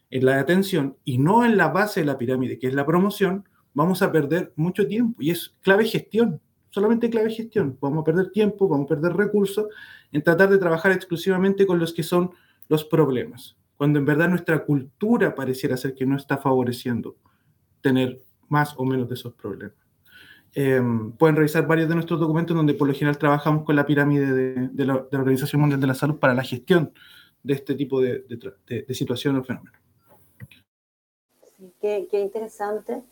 en 0.10 0.26
la 0.26 0.40
atención, 0.40 0.98
y 1.06 1.18
no 1.18 1.46
en 1.46 1.58
la 1.58 1.70
base 1.70 2.02
de 2.02 2.06
la 2.06 2.18
pirámide, 2.18 2.60
que 2.60 2.68
es 2.68 2.74
la 2.74 2.86
promoción, 2.86 3.48
vamos 3.74 4.02
a 4.02 4.12
perder 4.12 4.54
mucho 4.56 4.88
tiempo. 4.88 5.22
Y 5.22 5.32
es 5.32 5.56
clave 5.62 5.86
gestión, 5.86 6.42
solamente 6.74 7.10
clave 7.10 7.30
gestión. 7.30 7.78
Vamos 7.80 8.02
a 8.02 8.04
perder 8.04 8.32
tiempo, 8.32 8.68
vamos 8.68 8.86
a 8.86 8.96
perder 8.96 9.14
recursos 9.14 9.68
en 10.12 10.24
tratar 10.24 10.50
de 10.50 10.58
trabajar 10.58 10.92
exclusivamente 10.92 11.68
con 11.68 11.78
los 11.80 11.94
que 11.94 12.02
son 12.02 12.32
los 12.68 12.84
problemas, 12.84 13.56
cuando 13.78 14.00
en 14.00 14.06
verdad 14.06 14.28
nuestra 14.28 14.66
cultura 14.66 15.36
pareciera 15.36 15.78
ser 15.78 15.94
que 15.94 16.06
no 16.06 16.18
está 16.18 16.38
favoreciendo 16.38 17.16
tener 17.82 18.20
más 18.50 18.74
o 18.78 18.86
menos 18.86 19.08
de 19.08 19.14
esos 19.14 19.34
problemas. 19.34 19.78
Em, 20.56 21.12
pueden 21.12 21.36
revisar 21.36 21.68
varios 21.68 21.90
de 21.90 21.96
nuestros 21.96 22.20
documentos 22.20 22.56
donde 22.56 22.74
por 22.74 22.88
lo 22.88 22.94
general 22.94 23.18
trabajamos 23.18 23.64
con 23.66 23.76
la 23.76 23.86
pirámide 23.86 24.70
de, 24.70 24.86
la, 24.86 24.96
Organización 25.12 25.62
Mundial 25.62 25.80
de 25.80 25.88
la 25.88 25.96
Salud 25.96 26.18
para 26.18 26.34
la 26.34 26.44
gestión 26.44 26.92
de 27.44 27.54
este 27.54 27.76
tipo 27.76 28.02
de, 28.02 28.26
de 28.68 28.94
situaciones 28.94 29.42
o 29.42 29.44
fenómenos. 29.44 29.80
Sí, 31.58 31.72
qué, 31.80 32.08
qué, 32.10 32.20
interesante. 32.20 33.04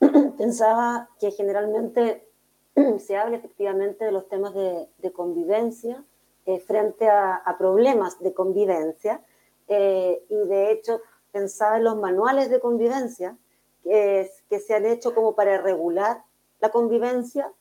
Pensaba 0.38 1.08
que 1.20 1.30
generalmente 1.30 2.31
se 2.98 3.16
habla 3.16 3.36
efectivamente 3.36 4.04
de 4.04 4.12
los 4.12 4.28
temas 4.28 4.54
de, 4.54 5.12
convivencia 5.12 6.04
eh, 6.46 6.60
frente 6.60 7.08
a, 7.08 7.56
problemas 7.58 8.20
de 8.20 8.32
convivencia 8.32 9.22
eh, 9.68 10.24
y 10.28 10.36
de 10.48 10.72
hecho 10.72 11.00
pensaba 11.30 11.78
en 11.78 11.84
los 11.84 11.96
manuales 11.96 12.50
de 12.50 12.60
convivencia 12.60 13.36
que, 13.82 14.60
se 14.64 14.74
han 14.74 14.86
hecho 14.86 15.14
como 15.14 15.34
para 15.34 15.60
regular 15.60 16.22
la 16.60 16.70
convivencia. 16.70 17.52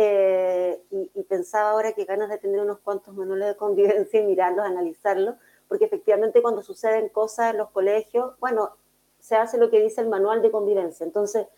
Eh, 0.00 0.80
y, 0.90 1.22
pensaba 1.24 1.70
ahora 1.70 1.92
que 1.92 2.04
ganas 2.04 2.28
de 2.28 2.38
tener 2.38 2.60
unos 2.60 2.78
cuantos 2.78 3.12
manuales 3.14 3.48
de 3.48 3.56
convivencia 3.56 4.20
y 4.20 4.24
mirarlos, 4.24 4.64
analizarlos, 4.64 5.34
porque 5.66 5.86
efectivamente 5.86 6.40
cuando 6.40 6.62
suceden 6.62 7.08
cosas 7.08 7.50
en 7.50 7.58
los 7.58 7.70
colegios, 7.70 8.38
bueno, 8.38 8.70
se 9.18 9.34
hace 9.34 9.58
lo 9.58 9.70
que 9.70 9.80
dice 9.80 10.00
el 10.00 10.08
manual 10.08 10.40
de 10.40 10.52
convivencia. 10.52 11.04
Entonces, 11.04 11.48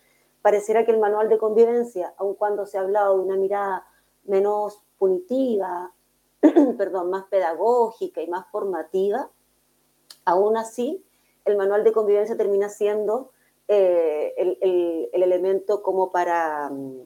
pareciera 0.41 0.85
que 0.85 0.91
el 0.91 0.99
manual 0.99 1.29
de 1.29 1.37
convivencia, 1.37 2.13
aun 2.17 2.35
cuando 2.35 2.65
se 2.65 2.77
ha 2.77 2.81
hablado 2.81 3.17
de 3.17 3.25
una 3.25 3.37
mirada 3.37 3.87
menos 4.23 4.83
punitiva, 4.97 5.93
perdón, 6.77 7.09
más 7.09 7.25
pedagógica 7.25 8.21
y 8.21 8.27
más 8.27 8.45
formativa, 8.51 9.29
aún 10.25 10.57
así 10.57 11.05
el 11.45 11.57
manual 11.57 11.83
de 11.83 11.91
convivencia 11.91 12.37
termina 12.37 12.69
siendo 12.69 13.31
eh, 13.67 14.33
el, 14.37 15.09
elemento 15.13 15.81
como 15.81 16.11
para, 16.11 16.69
mm, 16.69 17.01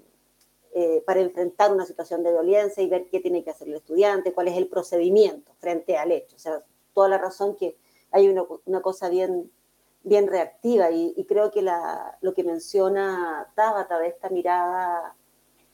eh, 0.74 1.04
para 1.06 1.22
enfrentar 1.22 1.72
una 1.72 1.86
situación 1.86 2.24
de 2.24 2.32
violencia 2.32 2.82
y 2.82 2.90
ver 2.90 3.08
qué 3.10 3.20
tiene 3.20 3.44
que 3.44 3.52
hacer 3.52 3.68
el 3.68 3.76
estudiante, 3.76 4.34
cuál 4.34 4.48
es 4.48 4.58
el 4.58 4.68
procedimiento 4.68 5.54
frente 5.60 5.98
al 5.98 6.12
hecho. 6.12 6.36
O 6.36 6.40
sea, 6.40 6.64
toda 6.94 7.08
la 7.08 7.18
razón 7.18 7.56
que 7.56 7.78
hay 8.12 8.30
una, 8.30 8.82
cosa 8.82 9.10
bien, 9.10 9.52
bien 10.06 10.28
reactiva 10.28 10.92
y, 10.92 11.26
creo 11.28 11.52
que 11.52 11.62
lo 12.22 12.34
que 12.34 12.44
menciona 12.44 13.52
Tabata 13.56 14.00
de 14.00 14.08
esta 14.08 14.30
mirada 14.30 15.16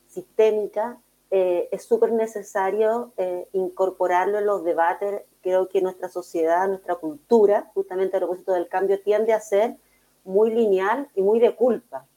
sistémica 0.08 0.98
eh, 1.30 1.70
es 1.72 1.84
súper 1.84 2.12
necesario 2.12 3.13
incorporarlo 3.54 4.39
en 4.39 4.46
los 4.48 4.63
debates. 4.63 5.22
Creo 5.41 5.70
que 5.70 5.82
nuestra 5.82 6.10
sociedad, 6.10 6.67
nuestra 6.67 6.96
cultura, 6.96 7.70
justamente 7.74 8.17
a 8.17 8.20
propósito 8.20 8.54
del 8.54 8.67
cambio, 8.67 9.02
tiende 9.02 9.34
a 9.34 9.39
ser 9.39 9.78
muy 10.24 10.52
lineal 10.52 11.10
y 11.15 11.22
muy 11.22 11.39
de 11.39 11.56
culpa. 11.56 12.08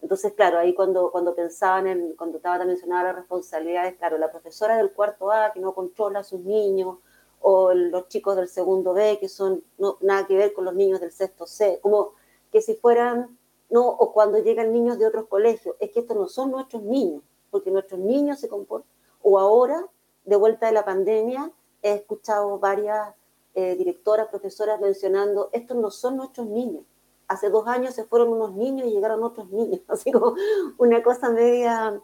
Entonces, 0.00 0.32
claro, 0.32 0.58
ahí 0.58 0.74
cuando, 0.74 1.10
cuando 1.10 1.34
pensaban 1.34 1.86
en, 1.86 2.14
cuando 2.14 2.36
estaba 2.36 2.64
mencionada 2.64 3.04
las 3.04 3.16
responsabilidades, 3.16 3.96
claro, 3.96 4.16
la 4.18 4.30
profesora 4.30 4.76
del 4.76 4.92
cuarto 4.92 5.32
A 5.32 5.52
que 5.52 5.60
no 5.60 5.74
controla 5.74 6.20
a 6.20 6.24
sus 6.24 6.40
niños, 6.40 6.98
o 7.40 7.72
los 7.72 8.08
chicos 8.08 8.36
del 8.36 8.48
segundo 8.48 8.92
B 8.94 9.18
que 9.20 9.28
son 9.28 9.62
no, 9.78 9.98
nada 10.00 10.26
que 10.26 10.36
ver 10.36 10.52
con 10.52 10.64
los 10.64 10.74
niños 10.74 11.00
del 11.00 11.12
sexto 11.12 11.46
C, 11.46 11.78
como 11.82 12.12
que 12.50 12.60
si 12.60 12.74
fueran, 12.74 13.38
no, 13.70 13.86
o 13.86 14.12
cuando 14.12 14.38
llegan 14.38 14.72
niños 14.72 14.98
de 14.98 15.06
otros 15.06 15.26
colegios, 15.26 15.76
es 15.80 15.90
que 15.90 16.00
estos 16.00 16.16
no 16.16 16.28
son 16.28 16.50
nuestros 16.50 16.82
niños, 16.82 17.22
porque 17.50 17.70
nuestros 17.70 18.00
niños 18.00 18.40
se 18.40 18.48
comportan, 18.48 18.90
o 19.22 19.38
ahora, 19.38 19.86
de 20.24 20.36
vuelta 20.36 20.66
de 20.66 20.72
la 20.72 20.84
pandemia, 20.84 21.50
he 21.82 21.92
escuchado 21.92 22.58
varias 22.58 23.14
eh, 23.54 23.76
directoras, 23.76 24.28
profesoras 24.28 24.80
mencionando, 24.80 25.50
estos 25.52 25.76
no 25.76 25.90
son 25.90 26.16
nuestros 26.16 26.46
niños, 26.46 26.84
hace 27.28 27.50
dos 27.50 27.66
años 27.66 27.94
se 27.94 28.04
fueron 28.04 28.28
unos 28.28 28.54
niños 28.54 28.86
y 28.86 28.90
llegaron 28.90 29.22
otros 29.22 29.50
niños, 29.50 29.80
así 29.88 30.10
como 30.10 30.34
una 30.78 31.02
cosa 31.02 31.30
media, 31.30 32.00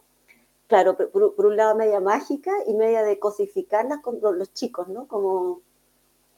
claro, 0.66 0.96
por, 0.96 1.46
un 1.46 1.56
lado 1.56 1.74
media 1.74 2.00
mágica 2.00 2.52
y 2.66 2.74
media 2.74 3.02
de 3.02 3.18
cosificarlas 3.18 4.00
con 4.00 4.18
los 4.20 4.52
chicos, 4.52 4.88
¿no? 4.88 5.06
Como 5.06 5.62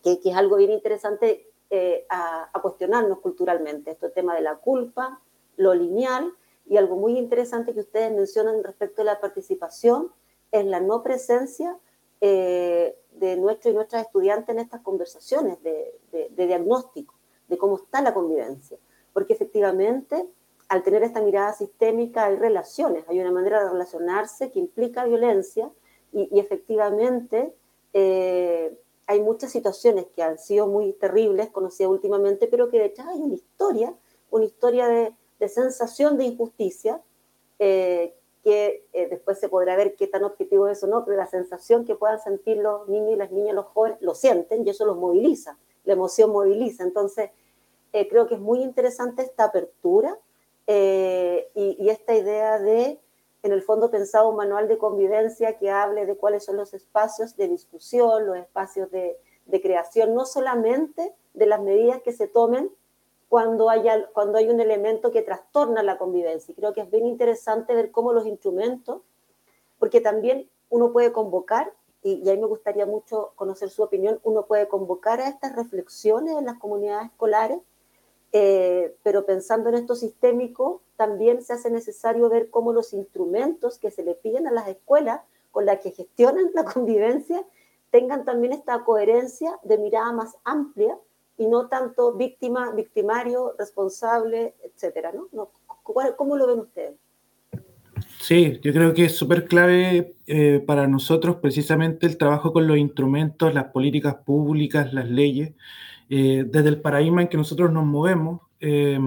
que, 0.02 0.20
es 0.24 0.36
algo 0.36 0.56
bien 0.56 0.70
interesante 0.70 1.50
eh, 1.70 2.06
a, 2.08 2.50
cuestionarnos 2.62 3.20
culturalmente, 3.20 3.92
este 3.92 4.08
tema 4.10 4.34
de 4.34 4.42
la 4.42 4.56
culpa, 4.56 5.20
lo 5.56 5.74
lineal 5.74 6.32
y 6.66 6.76
algo 6.76 6.96
muy 6.96 7.18
interesante 7.18 7.72
que 7.72 7.80
ustedes 7.80 8.12
mencionan 8.12 8.64
respecto 8.64 9.02
a 9.02 9.04
la 9.04 9.20
participación 9.20 10.12
es 10.52 10.64
la 10.64 10.80
no 10.80 11.02
presencia 11.02 11.76
eh, 12.20 12.98
de 13.12 13.36
nuestros 13.36 13.72
y 13.72 13.74
nuestras 13.74 14.06
estudiantes 14.06 14.48
en 14.48 14.60
estas 14.60 14.80
conversaciones 14.80 15.62
de 15.62 16.00
diagnóstico 16.36 17.14
de 17.48 17.58
cómo 17.58 17.76
está 17.76 18.00
la 18.02 18.14
convivencia, 18.14 18.78
porque 19.12 19.32
efectivamente 19.32 20.28
al 20.68 20.82
tener 20.82 21.02
esta 21.02 21.20
mirada 21.20 21.52
sistémica 21.52 22.26
hay 22.26 22.36
relaciones, 22.36 23.04
hay 23.08 23.20
una 23.20 23.30
manera 23.30 23.62
de 23.62 23.70
relacionarse 23.70 24.50
que 24.50 24.58
implica 24.58 25.04
violencia 25.04 25.70
y, 26.12 26.38
efectivamente 26.38 27.54
eh, 27.92 28.78
hay 29.06 29.20
muchas 29.20 29.52
situaciones 29.52 30.06
que 30.14 30.22
han 30.22 30.38
sido 30.38 30.66
muy 30.66 30.92
terribles, 30.94 31.50
conocidas 31.50 31.90
últimamente, 31.90 32.48
pero 32.48 32.68
que 32.68 32.78
de 32.78 32.86
hecho 32.86 33.02
hay 33.08 33.20
una 33.20 33.34
historia, 33.34 33.94
una 34.30 34.44
historia 34.44 34.88
de, 34.88 35.14
sensación 35.48 36.16
de 36.18 36.24
injusticia, 36.24 37.00
eh, 37.58 38.14
que 38.42 38.86
eh, 38.92 39.08
después 39.08 39.38
se 39.38 39.48
podrá 39.48 39.76
ver 39.76 39.94
qué 39.94 40.06
tan 40.06 40.24
objetivo 40.24 40.66
es 40.66 40.78
eso 40.78 40.86
no, 40.86 41.04
pero 41.04 41.16
la 41.16 41.26
sensación 41.26 41.84
que 41.84 41.94
puedan 41.94 42.20
sentir 42.20 42.56
los 42.56 42.88
niños 42.88 43.12
y 43.12 43.16
las 43.16 43.30
niñas, 43.30 43.54
los 43.54 43.66
jóvenes, 43.66 43.98
lo 44.00 44.14
sienten 44.14 44.66
y 44.66 44.70
eso 44.70 44.84
los 44.84 44.96
moviliza 44.96 45.56
la 45.86 45.94
emoción 45.94 46.30
moviliza. 46.30 46.84
Entonces, 46.84 47.30
eh, 47.92 48.06
creo 48.08 48.26
que 48.26 48.34
es 48.34 48.40
muy 48.40 48.62
interesante 48.62 49.22
esta 49.22 49.44
apertura 49.44 50.18
eh, 50.66 51.50
y, 51.54 51.88
esta 51.88 52.14
idea 52.14 52.58
de, 52.58 53.00
en 53.42 53.52
el 53.52 53.62
fondo, 53.62 53.90
pensar 53.90 54.26
un 54.26 54.36
manual 54.36 54.68
de 54.68 54.78
convivencia 54.78 55.58
que 55.58 55.70
hable 55.70 56.06
de 56.06 56.16
cuáles 56.16 56.44
son 56.44 56.56
los 56.56 56.74
espacios 56.74 57.36
de 57.36 57.48
discusión, 57.48 58.26
los 58.26 58.36
espacios 58.36 58.90
de, 58.90 59.18
creación, 59.62 60.14
no 60.14 60.26
solamente 60.26 61.14
de 61.34 61.46
las 61.46 61.60
medidas 61.60 62.02
que 62.02 62.12
se 62.12 62.26
tomen 62.26 62.70
cuando, 63.28 63.70
haya, 63.70 64.08
cuando 64.12 64.38
hay 64.38 64.48
un 64.48 64.60
elemento 64.60 65.10
que 65.12 65.22
trastorna 65.22 65.82
la 65.82 65.98
convivencia. 65.98 66.52
Y 66.52 66.56
creo 66.56 66.72
que 66.72 66.80
es 66.80 66.90
bien 66.90 67.06
interesante 67.06 67.74
ver 67.74 67.90
cómo 67.90 68.12
los 68.12 68.26
instrumentos, 68.26 69.02
porque 69.78 70.00
también 70.00 70.50
uno 70.68 70.92
puede 70.92 71.12
convocar 71.12 71.72
y, 72.06 72.28
ahí 72.28 72.38
me 72.38 72.46
gustaría 72.46 72.86
mucho 72.86 73.32
conocer 73.34 73.68
su 73.68 73.82
opinión, 73.82 74.20
uno 74.22 74.46
puede 74.46 74.68
convocar 74.68 75.20
a 75.20 75.28
estas 75.28 75.56
reflexiones 75.56 76.36
en 76.36 76.46
las 76.46 76.58
comunidades 76.58 77.10
escolares, 77.10 77.58
eh, 78.32 78.94
pero 79.02 79.24
pensando 79.24 79.68
en 79.68 79.76
esto 79.76 79.94
sistémico, 79.94 80.82
también 80.96 81.42
se 81.42 81.52
hace 81.52 81.70
necesario 81.70 82.28
ver 82.28 82.50
cómo 82.50 82.72
los 82.72 82.92
instrumentos 82.92 83.78
que 83.78 83.90
se 83.90 84.02
le 84.02 84.14
piden 84.14 84.46
a 84.46 84.52
las 84.52 84.68
escuelas 84.68 85.20
con 85.50 85.66
las 85.66 85.80
que 85.80 85.92
gestionan 85.92 86.50
la 86.54 86.64
convivencia 86.72 87.44
tengan 87.90 88.24
también 88.24 88.52
esta 88.52 88.84
coherencia 88.84 89.58
de 89.62 89.78
mirada 89.78 90.12
más 90.12 90.36
amplia 90.44 90.98
y 91.38 91.46
no 91.46 91.68
tanto 91.68 92.14
víctima, 92.14 92.72
victimario, 92.72 93.54
responsable, 93.58 94.54
etcétera, 94.62 95.12
¿no? 95.12 95.50
¿Cómo 95.82 96.36
lo 96.36 96.46
ven 96.46 96.60
ustedes? 96.60 96.94
Sí, 98.20 98.58
yo 98.62 98.72
creo 98.72 98.92
que 98.92 99.04
es 99.04 99.16
súper 99.16 99.46
clave 99.46 100.16
eh, 100.26 100.62
para 100.66 100.86
nosotros 100.86 101.36
precisamente 101.36 102.06
el 102.06 102.16
trabajo 102.16 102.52
con 102.52 102.66
los 102.66 102.76
instrumentos, 102.76 103.54
las 103.54 103.66
políticas 103.66 104.16
públicas, 104.16 104.92
las 104.92 105.08
leyes, 105.08 105.52
eh, 106.08 106.44
desde 106.46 106.68
el 106.68 106.80
paradigma 106.80 107.22
en 107.22 107.28
que 107.28 107.36
nosotros 107.36 107.72
nos 107.72 107.84
movemos. 107.84 108.40
Eh, 108.58 108.98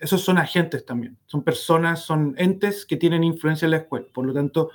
esos 0.00 0.22
son 0.22 0.38
agentes 0.38 0.84
también, 0.84 1.16
son 1.26 1.44
personas, 1.44 2.04
son 2.04 2.34
entes 2.38 2.84
que 2.84 2.96
tienen 2.96 3.24
influencia 3.24 3.66
en 3.66 3.72
la 3.72 3.76
escuela. 3.78 4.06
Por 4.12 4.26
lo 4.26 4.32
tanto, 4.32 4.70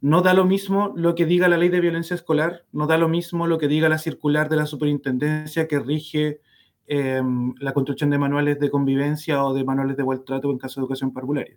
no 0.00 0.22
da 0.22 0.34
lo 0.34 0.44
mismo 0.44 0.92
lo 0.96 1.14
que 1.14 1.26
diga 1.26 1.48
la 1.48 1.56
ley 1.56 1.70
de 1.70 1.80
violencia 1.80 2.14
escolar, 2.14 2.64
no 2.72 2.86
da 2.86 2.98
lo 2.98 3.08
mismo 3.08 3.46
lo 3.46 3.58
que 3.58 3.68
diga 3.68 3.88
la 3.88 3.98
circular 3.98 4.48
de 4.48 4.56
la 4.56 4.66
superintendencia 4.66 5.66
que 5.66 5.80
rige 5.80 6.40
la 6.86 7.72
construcción 7.72 8.10
de 8.10 8.18
manuales 8.18 8.60
de 8.60 8.70
convivencia 8.70 9.42
o 9.42 9.54
de 9.54 9.64
manuales 9.64 9.96
de 9.96 10.02
buen 10.02 10.22
trato 10.22 10.50
en 10.50 10.58
caso 10.58 10.80
de 10.80 10.84
educación 10.84 11.14
parvularia. 11.14 11.56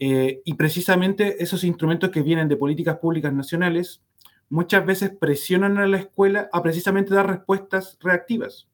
Eh, 0.00 0.42
y 0.44 0.54
precisamente 0.54 1.42
esos 1.42 1.64
instrumentos 1.64 2.10
que 2.10 2.22
vienen 2.22 2.48
de 2.48 2.56
políticas 2.56 2.98
públicas 2.98 3.32
nacionales 3.32 4.02
muchas 4.48 4.86
veces 4.86 5.10
presionan 5.10 5.76
a 5.78 5.88
la 5.88 5.98
escuela 5.98 6.48
a 6.52 6.62
precisamente 6.62 7.12
dar 7.12 7.26
respuestas 7.26 7.98
reactivas, 8.00 8.67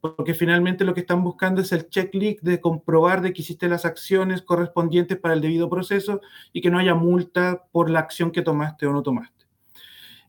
porque 0.00 0.34
finalmente 0.34 0.84
lo 0.84 0.94
que 0.94 1.00
están 1.00 1.22
buscando 1.22 1.60
es 1.60 1.72
el 1.72 1.88
checklist 1.88 2.42
de 2.42 2.60
comprobar 2.60 3.20
de 3.20 3.32
que 3.32 3.42
hiciste 3.42 3.68
las 3.68 3.84
acciones 3.84 4.42
correspondientes 4.42 5.18
para 5.18 5.34
el 5.34 5.40
debido 5.40 5.68
proceso 5.68 6.20
y 6.52 6.60
que 6.62 6.70
no 6.70 6.78
haya 6.78 6.94
multa 6.94 7.64
por 7.70 7.90
la 7.90 8.00
acción 8.00 8.30
que 8.30 8.42
tomaste 8.42 8.86
o 8.86 8.92
no 8.92 9.02
tomaste. 9.02 9.46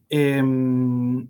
Em, 0.09 1.27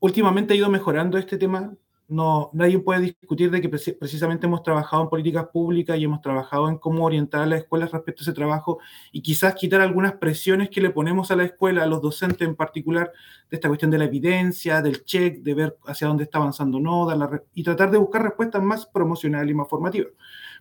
últimamente 0.00 0.54
ha 0.54 0.56
ido 0.56 0.70
mejorando 0.70 1.18
este 1.18 1.36
tema 1.36 1.74
no, 2.08 2.50
nadie 2.52 2.78
puede 2.78 3.00
discutir 3.00 3.50
de 3.50 3.60
que 3.60 3.68
precisamente 3.68 4.46
hemos 4.46 4.62
trabajado 4.62 5.02
en 5.02 5.08
políticas 5.08 5.48
públicas 5.48 5.98
y 5.98 6.04
hemos 6.04 6.20
trabajado 6.20 6.68
en 6.68 6.78
cómo 6.78 7.04
orientar 7.04 7.42
a 7.42 7.46
las 7.46 7.60
escuelas 7.60 7.90
respecto 7.90 8.20
a 8.20 8.24
ese 8.24 8.32
trabajo 8.32 8.78
y 9.10 9.22
quizás 9.22 9.54
quitar 9.54 9.80
algunas 9.80 10.14
presiones 10.14 10.70
que 10.70 10.80
le 10.80 10.90
ponemos 10.90 11.32
a 11.32 11.36
la 11.36 11.44
escuela, 11.44 11.82
a 11.82 11.86
los 11.86 12.00
docentes 12.00 12.46
en 12.46 12.54
particular, 12.54 13.12
de 13.50 13.56
esta 13.56 13.68
cuestión 13.68 13.90
de 13.90 13.98
la 13.98 14.04
evidencia, 14.04 14.82
del 14.82 15.04
check, 15.04 15.42
de 15.42 15.54
ver 15.54 15.78
hacia 15.86 16.06
dónde 16.06 16.24
está 16.24 16.38
avanzando 16.38 16.78
no, 16.78 17.08
y 17.54 17.64
tratar 17.64 17.90
de 17.90 17.98
buscar 17.98 18.22
respuestas 18.22 18.62
más 18.62 18.86
promocionales 18.86 19.50
y 19.50 19.54
más 19.54 19.68
formativas. 19.68 20.12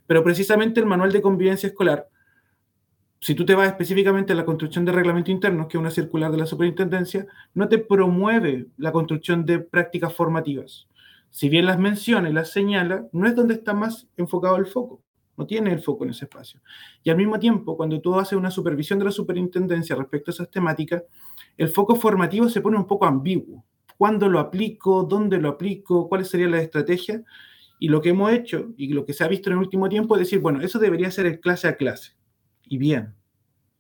Pero 0.07 0.23
precisamente 0.23 0.79
el 0.79 0.87
manual 0.87 1.11
de 1.11 1.21
convivencia 1.21 1.67
escolar, 1.67 2.07
si 3.19 3.35
tú 3.35 3.45
te 3.45 3.53
vas 3.53 3.67
específicamente 3.67 4.33
a 4.33 4.35
la 4.35 4.45
construcción 4.45 4.83
de 4.83 4.91
reglamento 4.91 5.31
interno, 5.31 5.67
que 5.67 5.77
es 5.77 5.79
una 5.79 5.91
circular 5.91 6.31
de 6.31 6.37
la 6.37 6.45
superintendencia, 6.47 7.27
no 7.53 7.67
te 7.69 7.77
promueve 7.77 8.67
la 8.77 8.91
construcción 8.91 9.45
de 9.45 9.59
prácticas 9.59 10.13
formativas 10.13 10.87
si 11.35 11.49
bien 11.49 11.65
las 11.65 11.77
menciona 11.77 12.29
y 12.29 12.31
las 12.31 12.49
señala, 12.49 13.09
no 13.11 13.27
es 13.27 13.35
donde 13.35 13.55
está 13.55 13.73
más 13.73 14.07
enfocado 14.15 14.55
el 14.55 14.67
foco. 14.67 15.03
No 15.35 15.45
tiene 15.45 15.73
el 15.73 15.81
foco 15.81 16.05
en 16.05 16.11
ese 16.11 16.23
espacio. 16.23 16.61
Y 17.03 17.09
al 17.09 17.17
mismo 17.17 17.37
tiempo, 17.37 17.75
cuando 17.75 17.99
tú 17.99 18.17
haces 18.17 18.37
una 18.37 18.49
supervisión 18.49 18.99
de 18.99 19.05
la 19.05 19.11
superintendencia 19.11 19.97
respecto 19.97 20.31
a 20.31 20.33
esas 20.33 20.49
temáticas, 20.49 21.03
el 21.57 21.67
foco 21.67 21.97
formativo 21.97 22.47
se 22.47 22.61
pone 22.61 22.77
un 22.77 22.87
poco 22.87 23.05
ambiguo. 23.05 23.65
¿Cuándo 23.97 24.29
lo 24.29 24.39
aplico? 24.39 25.03
¿Dónde 25.03 25.37
lo 25.37 25.49
aplico? 25.49 26.07
¿Cuáles 26.07 26.29
serían 26.29 26.51
las 26.51 26.61
estrategias? 26.61 27.21
Y 27.79 27.89
lo 27.89 28.01
que 28.01 28.11
hemos 28.11 28.31
hecho 28.31 28.69
y 28.77 28.93
lo 28.93 29.03
que 29.03 29.11
se 29.11 29.25
ha 29.25 29.27
visto 29.27 29.49
en 29.49 29.57
el 29.57 29.59
último 29.59 29.89
tiempo 29.89 30.15
es 30.15 30.19
decir, 30.19 30.39
bueno, 30.39 30.61
eso 30.61 30.79
debería 30.79 31.11
ser 31.11 31.25
el 31.25 31.41
clase 31.41 31.67
a 31.67 31.75
clase. 31.75 32.13
Y 32.63 32.77
bien, 32.77 33.13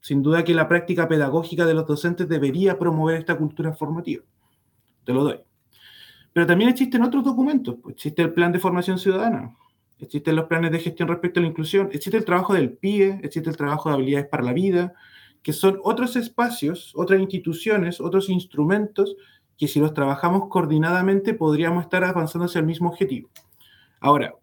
sin 0.01 0.21
duda 0.23 0.43
que 0.43 0.53
la 0.53 0.67
práctica 0.67 1.07
pedagógica 1.07 1.65
de 1.65 1.73
los 1.73 1.87
docentes 1.87 2.27
debería 2.27 2.77
promover 2.77 3.15
esta 3.15 3.37
cultura 3.37 3.71
formativa. 3.71 4.25
Te 5.05 5.13
lo 5.13 5.23
doy. 5.23 5.44
Pero 6.35 6.47
también 6.47 6.69
existen 6.69 7.01
otros 7.01 7.23
documentos. 7.23 7.77
Pues 7.81 7.95
existe 7.95 8.21
el 8.21 8.33
Plan 8.33 8.51
de 8.51 8.59
Formación 8.59 8.99
Ciudadana, 8.99 9.55
existen 9.99 10.35
los 10.35 10.47
planes 10.47 10.69
de 10.69 10.79
gestión 10.79 11.07
respecto 11.07 11.39
a 11.39 11.43
la 11.43 11.47
inclusión, 11.47 11.87
existe 11.93 12.17
el 12.17 12.25
trabajo 12.25 12.53
del 12.53 12.73
PIE, 12.73 13.21
existe 13.23 13.49
el 13.49 13.55
trabajo 13.55 13.87
de 13.87 13.95
habilidades 13.95 14.27
para 14.27 14.43
la 14.43 14.51
vida, 14.51 14.93
que 15.41 15.53
son 15.53 15.79
otros 15.81 16.17
espacios, 16.17 16.91
otras 16.93 17.21
instituciones, 17.21 18.01
otros 18.01 18.27
instrumentos 18.27 19.15
que 19.57 19.69
si 19.69 19.79
los 19.79 19.93
trabajamos 19.93 20.49
coordinadamente 20.49 21.33
podríamos 21.35 21.85
estar 21.85 22.03
avanzando 22.03 22.47
hacia 22.47 22.59
el 22.59 22.65
mismo 22.65 22.89
objetivo. 22.89 23.29
Ahora, 24.01 24.35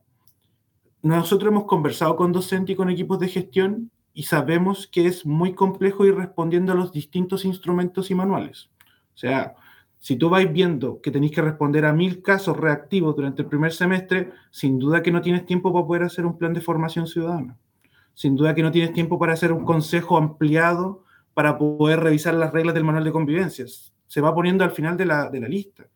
nosotros 1.02 1.50
hemos 1.52 1.66
conversado 1.66 2.16
con 2.16 2.32
docentes 2.32 2.72
y 2.72 2.76
con 2.76 2.88
equipos 2.88 3.18
de 3.18 3.28
gestión 3.28 3.90
y 4.14 4.22
sabemos 4.22 4.86
que 4.86 5.04
es 5.04 5.26
muy 5.26 5.52
complejo 5.54 6.06
ir 6.06 6.14
respondiendo 6.14 6.72
a 6.72 6.74
los 6.74 6.90
distintos 6.90 7.44
instrumentos 7.44 8.10
y 8.10 8.14
manuales. 8.14 8.70
O 9.14 9.18
sea, 9.18 9.56
si 10.02 10.16
tú 10.16 10.28
vais 10.28 10.52
viendo 10.52 11.00
que 11.00 11.12
tenéis 11.12 11.30
que 11.30 11.40
responder 11.40 11.84
a 11.84 11.92
mil 11.92 12.22
casos 12.22 12.56
reactivos 12.56 13.14
durante 13.14 13.42
el 13.42 13.48
primer 13.48 13.72
semestre, 13.72 14.32
sin 14.50 14.76
duda 14.76 15.00
que 15.00 15.12
no 15.12 15.22
tienes 15.22 15.46
tiempo 15.46 15.72
para 15.72 15.86
poder 15.86 16.02
hacer 16.02 16.26
un 16.26 16.36
plan 16.36 16.52
de 16.52 16.60
formación 16.60 17.06
ciudadana. 17.06 17.56
Sin 18.12 18.34
duda 18.34 18.52
que 18.52 18.64
no 18.64 18.72
tienes 18.72 18.92
tiempo 18.92 19.16
para 19.16 19.34
hacer 19.34 19.52
un 19.52 19.64
consejo 19.64 20.16
ampliado 20.18 21.04
para 21.34 21.56
poder 21.56 22.00
revisar 22.00 22.34
las 22.34 22.52
reglas 22.52 22.74
del 22.74 22.82
manual 22.82 23.04
de 23.04 23.12
convivencias. 23.12 23.94
Se 24.08 24.20
va 24.20 24.34
poniendo 24.34 24.64
al 24.64 24.72
final 24.72 24.96
de 24.96 25.06
la, 25.06 25.30
de 25.30 25.38
la 25.38 25.46
lista. 25.46 25.86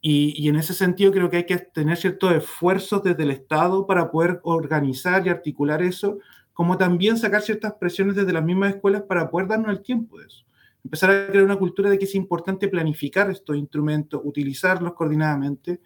Y, 0.00 0.34
y, 0.36 0.48
en 0.48 0.56
ese 0.56 0.74
sentido 0.74 1.12
creo 1.12 1.30
que 1.30 1.36
hay 1.36 1.46
que 1.46 1.58
tener 1.58 1.98
ciertos 1.98 2.32
esfuerzos 2.32 3.04
desde 3.04 3.22
el 3.22 3.30
Estado 3.30 3.86
para 3.86 4.10
poder 4.10 4.40
organizar 4.42 5.24
y 5.24 5.30
articular 5.30 5.82
eso, 5.82 6.18
como 6.52 6.76
también 6.76 7.16
sacar 7.16 7.42
ciertas 7.42 7.74
presiones 7.74 8.16
desde 8.16 8.32
las 8.32 8.42
mismas 8.42 8.74
escuelas 8.74 9.02
para 9.02 9.30
poder 9.30 9.46
darnos 9.46 9.70
el 9.70 9.82
tiempo 9.82 10.18
de 10.18 10.26
eso 10.26 10.44
empezar 10.84 11.10
a 11.10 11.26
crear 11.26 11.44
una 11.44 11.56
cultura 11.56 11.90
de 11.90 11.98
que 11.98 12.04
es 12.04 12.14
importante 12.14 12.68
planificar 12.68 13.30
estos 13.30 13.56
instrumentos, 13.56 14.20
utilizarlos 14.24 14.94
coordinadamente 14.94 15.80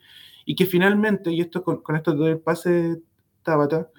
y 0.44 0.54
que 0.54 0.66
finalmente, 0.66 1.32
y 1.32 1.40
esto 1.40 1.62
con, 1.62 1.82
esto 1.96 2.12
te 2.12 2.18
doy 2.18 2.30
el 2.32 2.40
pase, 2.40 3.00
Tabata, 3.42 3.90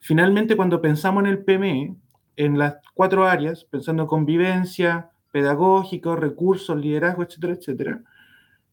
finalmente 0.00 0.56
cuando 0.56 0.80
pensamos 0.80 1.24
en 1.24 1.30
el 1.30 1.44
PME, 1.44 1.96
en 2.36 2.58
las 2.58 2.76
cuatro 2.94 3.26
áreas, 3.26 3.64
pensando 3.64 4.06
convivencia, 4.06 5.10
pedagógico, 5.32 6.16
recursos, 6.16 6.78
liderazgo, 6.78 7.22
etcétera, 7.22 7.54
etcétera, 7.54 8.02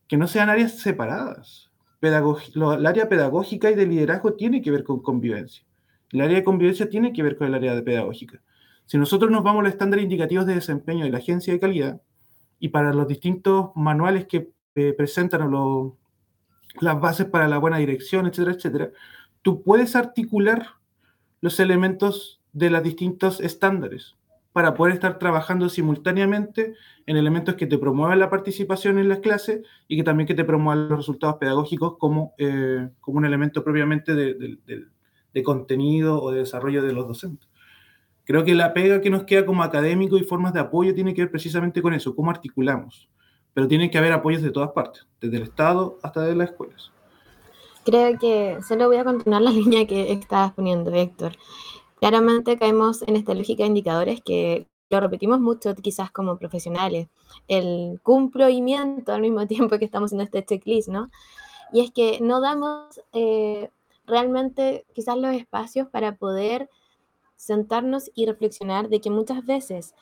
que 0.08 0.18
no 0.18 0.28
sean 0.28 0.50
áreas 0.50 0.80
separadas. 0.80 1.70
el 2.02 2.86
área 2.86 3.10
pedagógica 3.10 3.72
y 3.72 3.76
de 3.76 3.86
liderazgo 3.86 4.34
tiene 4.34 4.62
que 4.62 4.72
ver 4.72 4.84
con 4.84 5.02
convivencia. 5.02 5.64
El 6.12 6.22
área 6.22 6.38
de 6.38 6.44
convivencia 6.44 6.90
tiene 6.90 7.12
que 7.12 7.24
ver 7.24 7.38
con 7.38 7.48
el 7.48 7.56
área 7.56 7.76
de 7.76 7.84
pedagógica. 7.84 8.42
Si 8.88 8.98
nosotros 8.98 9.30
nos 9.30 9.44
vamos 9.44 9.60
a 9.60 9.64
los 9.64 9.74
estándares 9.74 10.04
indicativos 10.04 10.46
de 10.46 10.56
desempeño 10.56 11.04
de 11.04 11.12
la 11.12 11.18
agencia 11.18 11.52
de 11.52 11.60
calidad 11.60 12.02
y 12.58 12.70
para 12.70 12.94
los 12.94 13.06
distintos 13.06 13.72
manuales 13.76 14.28
que 14.28 14.50
eh, 14.76 14.94
presentan 14.94 15.52
las 16.80 17.00
bases 17.02 17.26
para 17.26 17.50
la 17.50 17.58
buena 17.58 17.80
dirección, 17.80 18.28
etcétera, 18.28 18.56
etcétera, 18.56 18.92
tú 19.42 19.62
puedes 19.62 19.98
articular 19.98 20.68
los 21.42 21.60
elementos 21.60 22.42
de 22.54 22.70
los 22.70 22.82
distintos 22.82 23.42
estándares 23.42 24.16
para 24.54 24.74
poder 24.74 24.94
estar 24.94 25.20
trabajando 25.20 25.68
simultáneamente 25.68 26.74
en 27.06 27.18
elementos 27.18 27.56
que 27.56 27.68
te 27.68 27.78
promuevan 27.78 28.20
la 28.20 28.30
participación 28.30 29.00
en 29.00 29.10
las 29.10 29.20
clases 29.20 29.64
y 29.90 29.98
que 29.98 30.04
también 30.04 30.28
que 30.28 30.34
te 30.34 30.46
promuevan 30.46 30.88
los 30.88 31.00
resultados 31.00 31.36
pedagógicos 31.36 31.98
como, 31.98 32.34
eh, 32.38 32.90
como 33.02 33.18
un 33.18 33.26
elemento 33.26 33.66
propiamente 33.66 34.16
de 34.16 35.44
contenido 35.44 36.24
o 36.24 36.32
de 36.32 36.40
desarrollo 36.40 36.82
de 36.82 36.94
los 36.94 37.06
docentes. 37.06 37.50
Creo 38.28 38.44
que 38.44 38.54
la 38.54 38.74
pega 38.74 39.00
que 39.00 39.10
nos 39.10 39.24
queda 39.24 39.46
como 39.46 39.64
académico 39.64 40.18
y 40.18 40.24
formas 40.24 40.52
de 40.52 40.60
apoyo 40.60 40.94
tiene 40.94 41.14
que 41.14 41.22
ver 41.22 41.32
precisamente 41.32 41.82
con 41.82 41.94
eso, 41.94 42.14
cómo 42.14 42.30
articulamos. 42.30 43.08
Pero 43.54 43.70
tiene 43.70 43.90
que 43.90 43.98
haber 43.98 44.12
apoyos 44.12 44.42
de 44.42 44.52
todas 44.52 44.72
partes, 44.72 45.08
desde 45.22 45.38
el 45.38 45.44
Estado 45.44 45.98
hasta 46.04 46.24
de 46.24 46.36
las 46.36 46.50
escuelas. 46.50 46.92
Creo 47.86 48.20
que 48.20 48.58
solo 48.68 48.88
voy 48.88 48.98
a 48.98 49.06
continuar 49.06 49.42
la 49.42 49.52
línea 49.62 49.88
que 49.88 50.12
estabas 50.12 50.52
poniendo, 50.52 50.94
Héctor. 50.94 51.38
Claramente 52.02 52.58
caemos 52.58 53.02
en 53.04 53.16
esta 53.16 53.34
lógica 53.34 53.64
de 53.64 53.70
indicadores 53.70 54.22
que 54.22 54.68
lo 54.90 55.00
repetimos 55.00 55.40
mucho 55.40 55.74
quizás 55.76 56.12
como 56.12 56.38
profesionales, 56.38 57.08
el 57.48 58.02
cumplimiento 58.04 59.14
al 59.14 59.22
mismo 59.22 59.48
tiempo 59.48 59.80
que 59.80 59.86
estamos 59.86 60.12
en 60.12 60.20
este 60.20 60.44
checklist, 60.44 60.90
¿no? 60.90 61.10
Y 61.72 61.80
es 61.80 61.92
que 61.92 62.20
no 62.20 62.42
damos 62.42 63.00
eh, 63.14 63.70
realmente 64.06 64.86
quizás 64.94 65.18
los 65.18 65.34
espacios 65.34 65.88
para 65.88 66.16
poder 66.16 66.70
sentarnos 67.38 68.12
y 68.14 68.26
reflexionar 68.26 68.90
de 68.90 69.00
que 69.00 69.10
muchas 69.10 69.46
veces 69.46 69.96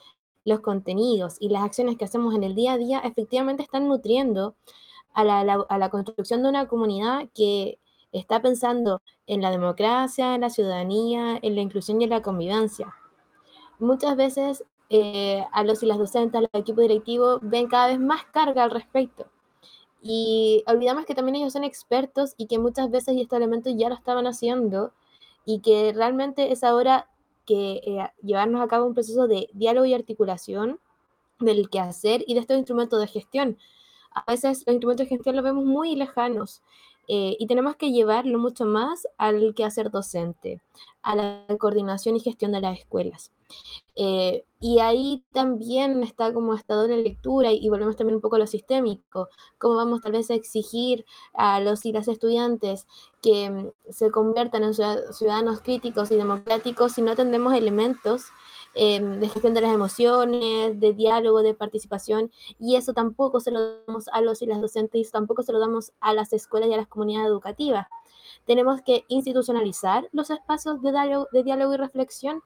los 0.46 0.62
contenidos 0.62 1.38
y 1.40 1.50
las 1.50 1.64
acciones 1.64 1.98
que 1.98 2.06
hacemos 2.06 2.34
en 2.36 2.44
el 2.44 2.56
día 2.56 2.74
a 2.74 2.78
día 2.78 3.00
efectivamente 3.00 3.64
están 3.64 3.88
nutriendo 3.88 4.56
a 5.14 5.24
la, 5.24 5.90
construcción 5.90 6.44
de 6.44 6.50
una 6.50 6.68
comunidad 6.68 7.30
que 7.34 7.80
está 8.12 8.42
pensando 8.42 9.02
en 9.28 9.42
la 9.42 9.50
democracia, 9.50 10.36
en 10.36 10.42
la 10.42 10.50
ciudadanía, 10.50 11.40
en 11.42 11.56
la 11.56 11.62
inclusión 11.62 12.02
y 12.02 12.04
en 12.04 12.10
la 12.10 12.22
convivencia. 12.22 12.94
Muchas 13.80 14.16
veces 14.18 14.64
eh, 14.90 15.44
a 15.52 15.64
los 15.64 15.82
y 15.84 15.86
las 15.86 15.98
docentes, 15.98 16.38
al 16.38 16.50
equipo 16.54 16.82
directivo, 16.82 17.40
ven 17.42 17.68
cada 17.68 17.88
vez 17.88 18.00
más 18.00 18.26
carga 18.26 18.64
al 18.64 18.72
respecto. 18.72 19.28
Y 20.02 20.64
olvidamos 20.68 21.06
que 21.06 21.16
también 21.16 21.38
ellos 21.38 21.54
son 21.54 21.64
expertos 21.64 22.36
y 22.38 22.48
que 22.48 22.60
muchas 22.60 22.92
veces 22.92 23.16
estos 23.18 23.38
elementos 23.38 23.74
ya 23.76 23.90
lo 23.90 23.96
estaban 23.96 24.28
haciendo 24.28 24.92
y 25.46 25.62
que 25.62 25.94
realmente 25.96 26.52
es 26.52 26.64
ahora 26.64 27.10
que 27.46 27.82
eh, 27.86 28.10
llevarnos 28.22 28.62
a 28.62 28.68
cabo 28.68 28.86
un 28.86 28.94
proceso 28.94 29.28
de 29.28 29.48
diálogo 29.54 29.86
y 29.86 29.94
articulación 29.94 30.80
del 31.40 31.70
quehacer 31.70 32.24
y 32.28 32.34
de 32.34 32.40
estos 32.42 32.58
instrumentos 32.58 33.00
de 33.00 33.08
gestión. 33.08 33.58
A 34.14 34.32
veces 34.32 34.64
los 34.66 34.74
instrumentos 34.74 35.06
de 35.06 35.16
gestión 35.16 35.36
los 35.36 35.44
vemos 35.44 35.66
muy 35.66 35.96
lejanos 35.96 36.62
eh, 37.08 37.36
y 37.38 37.48
tenemos 37.48 37.76
que 37.76 37.92
llevarlo 37.92 38.40
mucho 38.40 38.66
más 38.66 39.08
al 39.18 39.54
quehacer 39.54 39.92
docente, 39.92 40.62
a 41.02 41.16
la 41.16 41.46
coordinación 41.60 42.16
y 42.16 42.20
gestión 42.20 42.52
de 42.52 42.62
las 42.62 42.80
escuelas. 42.80 43.32
Eh, 43.96 44.46
y 44.60 44.80
ahí 44.80 45.24
también 45.32 46.04
está 46.04 46.34
como 46.34 46.54
esta 46.54 46.76
doble 46.76 46.98
lectura 47.02 47.52
y, 47.54 47.70
volvemos 47.70 47.96
también 47.96 48.16
un 48.16 48.22
poco 48.22 48.36
a 48.36 48.40
lo 48.40 48.48
sistémico, 48.48 49.30
cómo 49.58 49.76
vamos 49.76 50.02
tal 50.02 50.12
vez 50.14 50.30
a 50.32 50.34
exigir 50.34 51.06
a 51.34 51.62
los 51.62 51.86
y 51.86 51.94
las 51.94 52.08
estudiantes 52.08 52.88
que 53.22 53.50
mm, 53.50 53.72
se 53.92 54.12
conviertan 54.12 54.64
en 54.64 54.74
ciudadanos 54.74 55.62
críticos 55.62 56.12
y 56.12 56.16
democráticos 56.16 56.94
si 56.94 57.02
no 57.02 57.12
atendemos 57.12 57.54
elementos 57.54 58.26
eh, 58.74 59.00
de 59.00 59.30
gestión 59.30 59.54
de 59.54 59.62
las 59.62 59.74
emociones, 59.74 60.80
de 60.80 60.94
diálogo, 60.94 61.42
de 61.42 61.54
participación, 61.54 62.32
y 62.60 62.76
eso 62.76 62.94
tampoco 62.94 63.40
se 63.40 63.52
lo 63.52 63.84
damos 63.86 64.10
a 64.10 64.20
los 64.20 64.42
y 64.42 64.48
las 64.48 64.60
docentes, 64.60 65.12
tampoco 65.12 65.44
se 65.44 65.54
lo 65.54 65.60
damos 65.60 65.94
a 66.02 66.14
las 66.14 66.34
escuelas 66.34 66.70
y 66.70 66.74
a 66.74 66.78
las 66.78 66.88
comunidades 66.88 67.30
educativas. 67.30 67.88
Tenemos 68.46 68.82
que 68.82 69.06
institucionalizar 69.08 70.10
los 70.12 70.30
espacios 70.30 70.82
de 70.82 70.92
diálogo, 70.92 71.28
de 71.32 71.44
diálogo 71.44 71.74
y 71.74 71.78
reflexión 71.78 72.44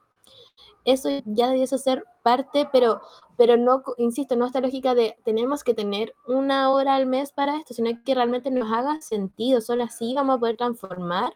eso 0.84 1.08
ya 1.24 1.48
debiese 1.48 1.78
ser 1.78 2.04
parte, 2.22 2.68
pero, 2.72 3.00
pero 3.36 3.56
no, 3.56 3.82
insisto, 3.98 4.36
no 4.36 4.46
esta 4.46 4.60
lógica 4.60 4.94
de 4.94 5.16
tenemos 5.24 5.64
que 5.64 5.74
tener 5.74 6.14
una 6.26 6.70
hora 6.70 6.94
al 6.94 7.06
mes 7.06 7.32
para 7.32 7.56
esto, 7.56 7.74
sino 7.74 7.90
que 8.04 8.14
realmente 8.14 8.50
nos 8.50 8.72
haga 8.72 9.00
sentido, 9.00 9.60
solo 9.60 9.84
así 9.84 10.14
vamos 10.14 10.36
a 10.36 10.40
poder 10.40 10.56
transformar 10.56 11.34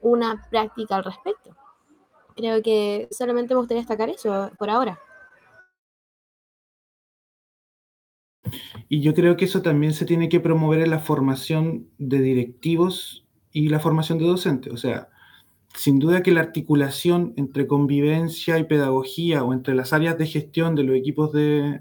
una 0.00 0.46
práctica 0.50 0.96
al 0.96 1.04
respecto. 1.04 1.56
Creo 2.36 2.62
que 2.62 3.08
solamente 3.10 3.54
me 3.54 3.58
gustaría 3.58 3.82
destacar 3.82 4.08
eso 4.08 4.50
por 4.58 4.70
ahora. 4.70 4.98
Y 8.88 9.02
yo 9.02 9.14
creo 9.14 9.36
que 9.36 9.44
eso 9.44 9.62
también 9.62 9.92
se 9.92 10.06
tiene 10.06 10.28
que 10.28 10.40
promover 10.40 10.80
en 10.80 10.90
la 10.90 10.98
formación 10.98 11.90
de 11.98 12.20
directivos 12.20 13.26
y 13.52 13.68
la 13.68 13.80
formación 13.80 14.18
de 14.18 14.26
docentes. 14.26 14.72
O 14.72 14.76
sea, 14.76 15.10
sin 15.74 15.98
duda 15.98 16.22
que 16.22 16.32
la 16.32 16.40
articulación 16.40 17.32
entre 17.36 17.66
convivencia 17.66 18.58
y 18.58 18.64
pedagogía 18.64 19.44
o 19.44 19.52
entre 19.52 19.74
las 19.74 19.92
áreas 19.92 20.18
de 20.18 20.26
gestión 20.26 20.74
de 20.74 20.82
los 20.82 20.96
equipos 20.96 21.32
de, 21.32 21.80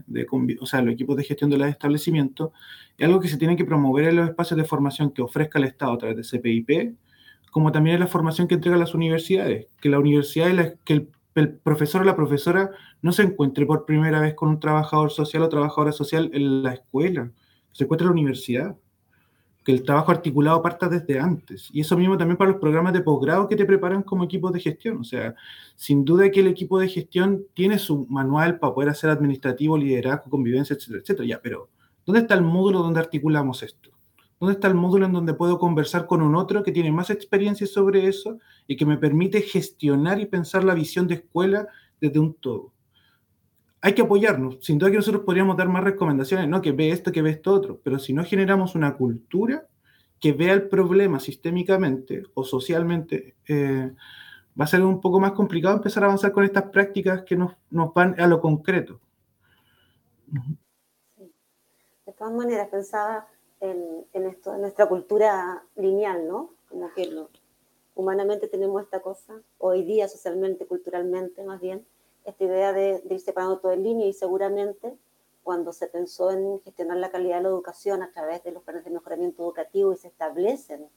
o 0.60 0.66
sea, 0.66 0.82
los 0.82 0.94
equipos 0.94 1.18
de 1.18 1.24
gestión 1.24 1.50
de 1.50 1.58
los 1.58 1.68
establecimientos 1.68 2.52
es 2.98 3.06
algo 3.06 3.20
que 3.20 3.28
se 3.28 3.38
tiene 3.38 3.56
que 3.56 3.66
promover 3.66 4.06
en 4.06 4.18
los 4.18 4.30
espacios 4.30 4.58
de 4.58 4.64
formación 4.66 5.12
que 5.12 5.22
ofrezca 5.22 5.60
el 5.60 5.66
Estado 5.66 5.94
a 5.94 5.98
través 5.98 6.18
de 6.18 6.40
CPIP, 6.40 6.96
como 7.52 7.72
también 7.72 7.96
en 7.96 8.02
la 8.02 8.08
formación 8.08 8.48
que 8.48 8.56
entrega 8.56 8.78
las 8.78 8.94
universidades, 8.94 9.68
que 9.82 9.90
la 9.90 10.00
universidad 10.00 10.76
que 10.84 10.94
el, 10.94 11.10
el 11.36 11.54
profesor 11.54 12.02
o 12.02 12.06
la 12.06 12.16
profesora 12.16 12.72
no 13.02 13.12
se 13.12 13.24
encuentre 13.24 13.66
por 13.66 13.86
primera 13.86 14.22
vez 14.22 14.36
con 14.36 14.50
un 14.50 14.60
trabajador 14.60 15.12
social 15.12 15.44
o 15.44 15.50
trabajadora 15.50 15.92
social 15.92 16.30
en 16.34 16.64
la 16.64 16.74
escuela, 16.74 17.32
se 17.72 17.86
encuentre 17.86 18.06
en 18.06 18.10
la 18.10 18.14
universidad 18.14 18.76
que 19.64 19.72
el 19.72 19.84
trabajo 19.84 20.12
articulado 20.12 20.62
parta 20.62 20.88
desde 20.88 21.20
antes. 21.20 21.70
Y 21.74 21.82
eso 21.82 21.98
mismo 21.98 22.18
también 22.18 22.38
para 22.38 22.52
los 22.52 22.60
programas 22.60 22.94
de 22.94 23.02
posgrado 23.02 23.48
que 23.48 23.56
te 23.56 23.66
preparan 23.66 24.04
como 24.04 24.24
equipo 24.24 24.52
de 24.52 24.60
gestión. 24.60 24.98
O 24.98 25.04
sea, 25.04 25.36
sin 25.76 26.06
duda 26.06 26.32
que 26.32 26.40
el 26.40 26.48
equipo 26.48 26.80
de 26.80 26.88
gestión 26.88 27.44
tiene 27.54 27.78
su 27.78 28.06
manual 28.08 28.60
para 28.60 28.74
poder 28.74 28.90
hacer 28.90 29.10
administrativo, 29.10 29.78
liderazgo, 29.78 30.30
convivencia, 30.30 30.76
etcétera, 30.76 31.00
etcétera. 31.02 31.28
Ya, 31.28 31.42
pero 31.42 31.70
¿dónde 32.06 32.22
está 32.22 32.36
el 32.36 32.42
módulo 32.42 32.80
donde 32.80 33.00
articulamos 33.00 33.64
esto? 33.64 33.92
¿Dónde 34.40 34.54
está 34.54 34.70
el 34.70 34.76
módulo 34.76 35.06
en 35.06 35.12
donde 35.12 35.34
puedo 35.34 35.60
conversar 35.60 36.08
con 36.08 36.22
un 36.22 36.36
otro 36.36 36.64
que 36.64 36.72
tiene 36.72 36.92
más 36.94 37.10
experiencia 37.10 37.68
sobre 37.68 38.08
eso 38.08 38.40
y 38.68 38.78
que 38.78 38.86
me 38.86 38.98
permite 38.98 39.42
gestionar 39.42 40.22
y 40.22 40.26
pensar 40.26 40.64
la 40.64 40.74
visión 40.74 41.08
de 41.08 41.16
escuela 41.16 41.68
desde 42.00 42.20
un 42.20 42.34
todo? 42.36 42.72
Hay 43.82 43.94
que 43.94 44.02
apoyarnos. 44.02 44.58
Sin 44.62 44.78
duda 44.78 44.92
que 44.92 44.98
nosotros 44.98 45.24
podríamos 45.24 45.58
dar 45.58 45.70
más 45.70 45.84
recomendaciones, 45.84 46.48
¿no? 46.48 46.62
Que 46.62 46.72
ve 46.72 46.92
esto, 46.92 47.12
que 47.12 47.22
ve 47.22 47.32
esto 47.32 47.54
otro. 47.54 47.80
Pero 47.84 48.00
si 48.00 48.14
no 48.14 48.24
generamos 48.24 48.76
una 48.76 48.96
cultura 48.96 49.68
que 50.20 50.34
vea 50.34 50.54
el 50.54 50.68
problema 50.68 51.20
sistémicamente 51.20 52.24
o 52.34 52.44
socialmente, 52.44 53.36
eh, 53.48 53.92
va 54.60 54.66
a 54.66 54.68
ser 54.68 54.82
un 54.82 55.00
poco 55.00 55.20
más 55.20 55.32
complicado 55.32 55.76
empezar 55.76 56.04
a 56.04 56.08
avanzar 56.08 56.32
con 56.32 56.44
estas 56.44 56.64
prácticas 56.64 57.24
que 57.24 57.38
nos, 57.38 57.54
nos 57.70 57.94
van 57.94 58.20
a 58.20 58.28
lo 58.28 58.42
concreto. 58.42 59.00
De 62.06 62.14
todas 62.14 62.34
maneras, 62.34 62.68
pensaba 62.68 63.28
en, 63.62 64.06
nuestra 64.60 64.88
cultura 64.88 65.64
lineal, 65.76 66.28
¿no? 66.28 66.52
Como 66.68 66.94
que 66.94 67.10
humanamente 67.96 68.48
tenemos 68.48 68.84
esta 68.84 69.02
cosa, 69.02 69.42
hoy 69.58 69.84
día 69.84 70.08
socialmente, 70.08 70.66
culturalmente 70.66 71.44
más 71.44 71.60
bien, 71.60 71.86
esta 72.26 72.44
idea 72.44 72.74
de, 72.74 73.02
ir 73.10 73.20
separando 73.20 73.60
todo 73.60 73.72
en 73.72 73.84
línea 73.84 74.08
y 74.08 74.14
seguramente 74.14 74.96
cuando 75.44 75.74
se 75.74 75.88
pensó 75.88 76.32
en 76.32 76.62
gestionar 76.62 76.98
la 76.98 77.12
calidad 77.12 77.38
de 77.38 77.44
la 77.44 77.50
educación 77.50 78.04
a 78.04 78.12
través 78.12 78.44
de 78.44 78.52
los 78.52 78.64
planes 78.64 78.84
de 78.84 78.92
mejoramiento 78.92 79.44
educativo 79.44 79.94
y 79.94 79.98
se 79.98 80.10
establecen 80.10 80.88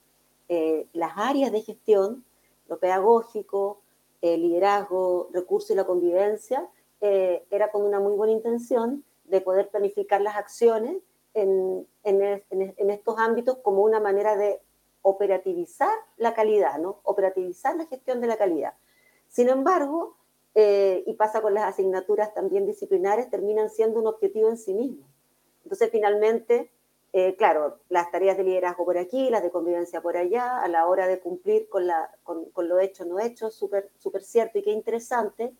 eh, 0.48 0.86
las 0.92 1.12
áreas 1.16 1.52
de 1.52 1.62
gestión, 1.62 2.24
lo 2.68 2.78
pedagógico, 2.78 3.80
el 4.20 4.42
liderazgo, 4.42 5.30
recursos 5.32 5.70
y 5.70 5.74
la 5.74 5.86
convivencia, 5.86 6.68
eh, 7.00 7.44
era 7.50 7.70
con 7.70 7.82
una 7.82 7.98
muy 7.98 8.14
buena 8.14 8.32
intención 8.32 9.04
de 9.24 9.40
poder 9.40 9.70
planificar 9.70 10.20
las 10.20 10.36
acciones 10.36 10.98
en, 11.34 11.86
en, 12.04 12.90
estos 12.90 13.18
ámbitos 13.18 13.58
como 13.58 13.82
una 13.82 14.00
manera 14.00 14.36
de 14.36 14.60
operativizar 15.00 15.92
la 16.16 16.34
calidad, 16.34 16.78
¿no? 16.78 17.00
Operativizar 17.02 17.74
la 17.76 17.86
gestión 17.86 18.20
de 18.20 18.26
la 18.26 18.36
calidad. 18.36 18.74
Sin 19.28 19.48
embargo, 19.48 20.16
eh, 20.54 21.02
y 21.06 21.14
pasa 21.14 21.40
con 21.40 21.54
las 21.54 21.64
asignaturas 21.64 22.34
también 22.34 22.66
disciplinares, 22.66 23.30
terminan 23.30 23.70
siendo 23.70 24.00
un 24.00 24.06
objetivo 24.06 24.48
en 24.48 24.58
sí 24.58 24.74
mismo. 24.74 25.06
Entonces, 25.64 25.90
finalmente, 25.90 26.70
eh, 27.14 27.36
claro, 27.36 27.78
las 27.88 28.10
tareas 28.10 28.36
de 28.36 28.44
liderazgo 28.44 28.84
por 28.84 28.96
aquí, 28.96 29.30
las 29.30 29.42
de 29.42 29.50
convivencia 29.50 30.00
por 30.00 30.16
allá, 30.16 30.60
a 30.60 30.68
la 30.68 30.86
hora 30.86 31.06
de 31.06 31.20
cumplir 31.20 31.68
con, 31.68 31.86
la, 31.86 32.10
con, 32.22 32.68
lo 32.68 32.78
hecho, 32.80 33.04
no 33.04 33.20
hecho, 33.20 33.50
súper 33.50 33.90
super 33.98 34.22
cierto 34.22 34.58
y 34.58 34.62
qué 34.62 34.70
interesante 34.70 35.54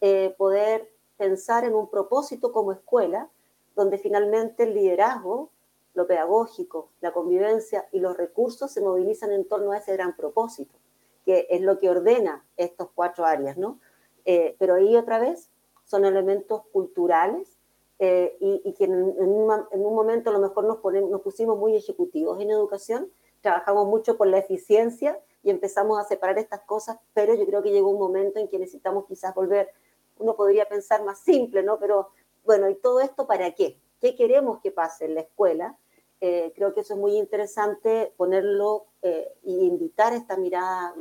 eh, 0.00 0.34
poder 0.38 0.92
pensar 1.16 1.64
en 1.64 1.74
un 1.74 1.88
propósito 1.88 2.52
como 2.52 2.72
escuela, 2.72 3.30
donde 3.74 3.98
finalmente 3.98 4.64
el 4.64 4.74
liderazgo, 4.74 5.50
lo 5.94 6.06
pedagógico, 6.06 6.88
la 7.00 7.12
convivencia 7.12 7.86
y 7.92 8.00
los 8.00 8.16
recursos 8.16 8.70
se 8.70 8.80
movilizan 8.80 9.32
en 9.32 9.46
torno 9.46 9.72
a 9.72 9.78
ese 9.78 9.92
gran 9.92 10.16
propósito, 10.16 10.78
que 11.24 11.46
es 11.50 11.60
lo 11.60 11.78
que 11.78 11.90
ordena 11.90 12.44
estos 12.56 12.88
cuatro 12.94 13.24
áreas, 13.24 13.56
¿no? 13.56 13.78
Eh, 14.24 14.56
pero 14.58 14.74
ahí 14.74 14.96
otra 14.96 15.18
vez 15.18 15.50
son 15.84 16.04
elementos 16.04 16.62
culturales 16.72 17.56
eh, 17.98 18.36
y, 18.40 18.72
que 18.74 18.84
en, 18.84 18.94
un, 18.94 19.94
momento 19.94 20.30
a 20.30 20.32
lo 20.32 20.40
mejor 20.40 20.64
nos, 20.64 20.82
nos 21.08 21.20
pusimos 21.20 21.58
muy 21.58 21.76
ejecutivos 21.76 22.40
en 22.40 22.50
educación, 22.50 23.10
trabajamos 23.40 23.86
mucho 23.86 24.16
por 24.16 24.26
la 24.26 24.38
eficiencia 24.38 25.18
y 25.42 25.50
empezamos 25.50 25.98
a 26.00 26.04
separar 26.04 26.38
estas 26.38 26.60
cosas, 26.62 26.98
pero 27.14 27.34
yo 27.34 27.46
creo 27.46 27.62
que 27.62 27.70
llegó 27.70 27.90
un 27.90 27.98
momento 27.98 28.38
en 28.38 28.48
que 28.48 28.58
necesitamos 28.58 29.06
quizás 29.06 29.34
volver, 29.34 29.70
uno 30.18 30.34
podría 30.34 30.68
pensar 30.68 31.04
más 31.04 31.20
simple, 31.20 31.62
¿no? 31.62 31.78
Pero 31.78 32.08
bueno, 32.44 32.68
¿y 32.68 32.74
todo 32.74 33.00
esto 33.00 33.26
para 33.26 33.52
qué? 33.52 33.78
¿Qué 34.00 34.16
queremos 34.16 34.60
que 34.60 34.70
pase 34.70 35.04
en 35.04 35.14
la 35.14 35.20
escuela? 35.20 35.76
Eh, 36.20 36.52
creo 36.54 36.74
que 36.74 36.80
eso 36.80 36.94
es 36.94 37.00
muy 37.00 37.16
interesante 37.16 38.12
ponerlo 38.16 38.86
e 39.02 39.34
invitar 39.44 40.12
a 40.12 40.16
esta 40.16 40.36
mirada 40.36 40.94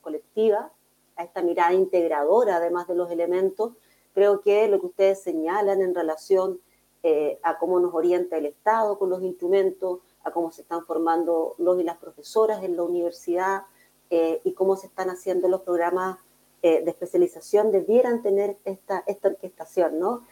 colectiva 0.00 0.72
a 1.18 1.24
esta 1.24 1.42
mirada 1.42 1.74
integradora, 1.74 2.56
además 2.56 2.86
de 2.88 2.94
los 2.94 3.10
elementos, 3.10 3.72
creo 4.14 4.40
que 4.40 4.68
lo 4.68 4.80
que 4.80 4.86
ustedes 4.86 5.22
señalan 5.22 5.82
en 5.82 5.94
relación 5.94 6.60
eh, 7.02 7.38
a 7.42 7.58
cómo 7.58 7.78
nos 7.80 7.92
orienta 7.92 8.36
el 8.36 8.46
Estado 8.46 8.98
con 8.98 9.10
los 9.10 9.22
instrumentos, 9.22 10.00
a 10.24 10.30
cómo 10.30 10.50
se 10.50 10.62
están 10.62 10.86
formando 10.86 11.54
los 11.58 11.78
y 11.78 11.82
las 11.82 11.98
profesoras 11.98 12.62
en 12.62 12.76
la 12.76 12.84
universidad 12.84 13.62
eh, 14.10 14.40
y 14.44 14.52
cómo 14.52 14.76
se 14.76 14.86
están 14.86 15.10
haciendo 15.10 15.48
los 15.48 15.62
programas 15.62 16.18
eh, 16.62 16.82
de 16.82 16.90
especialización, 16.90 17.70
debieran 17.70 18.22
tener 18.22 18.56
esta, 18.64 19.04
esta 19.06 19.28
orquestación, 19.28 19.98
¿no? 19.98 20.24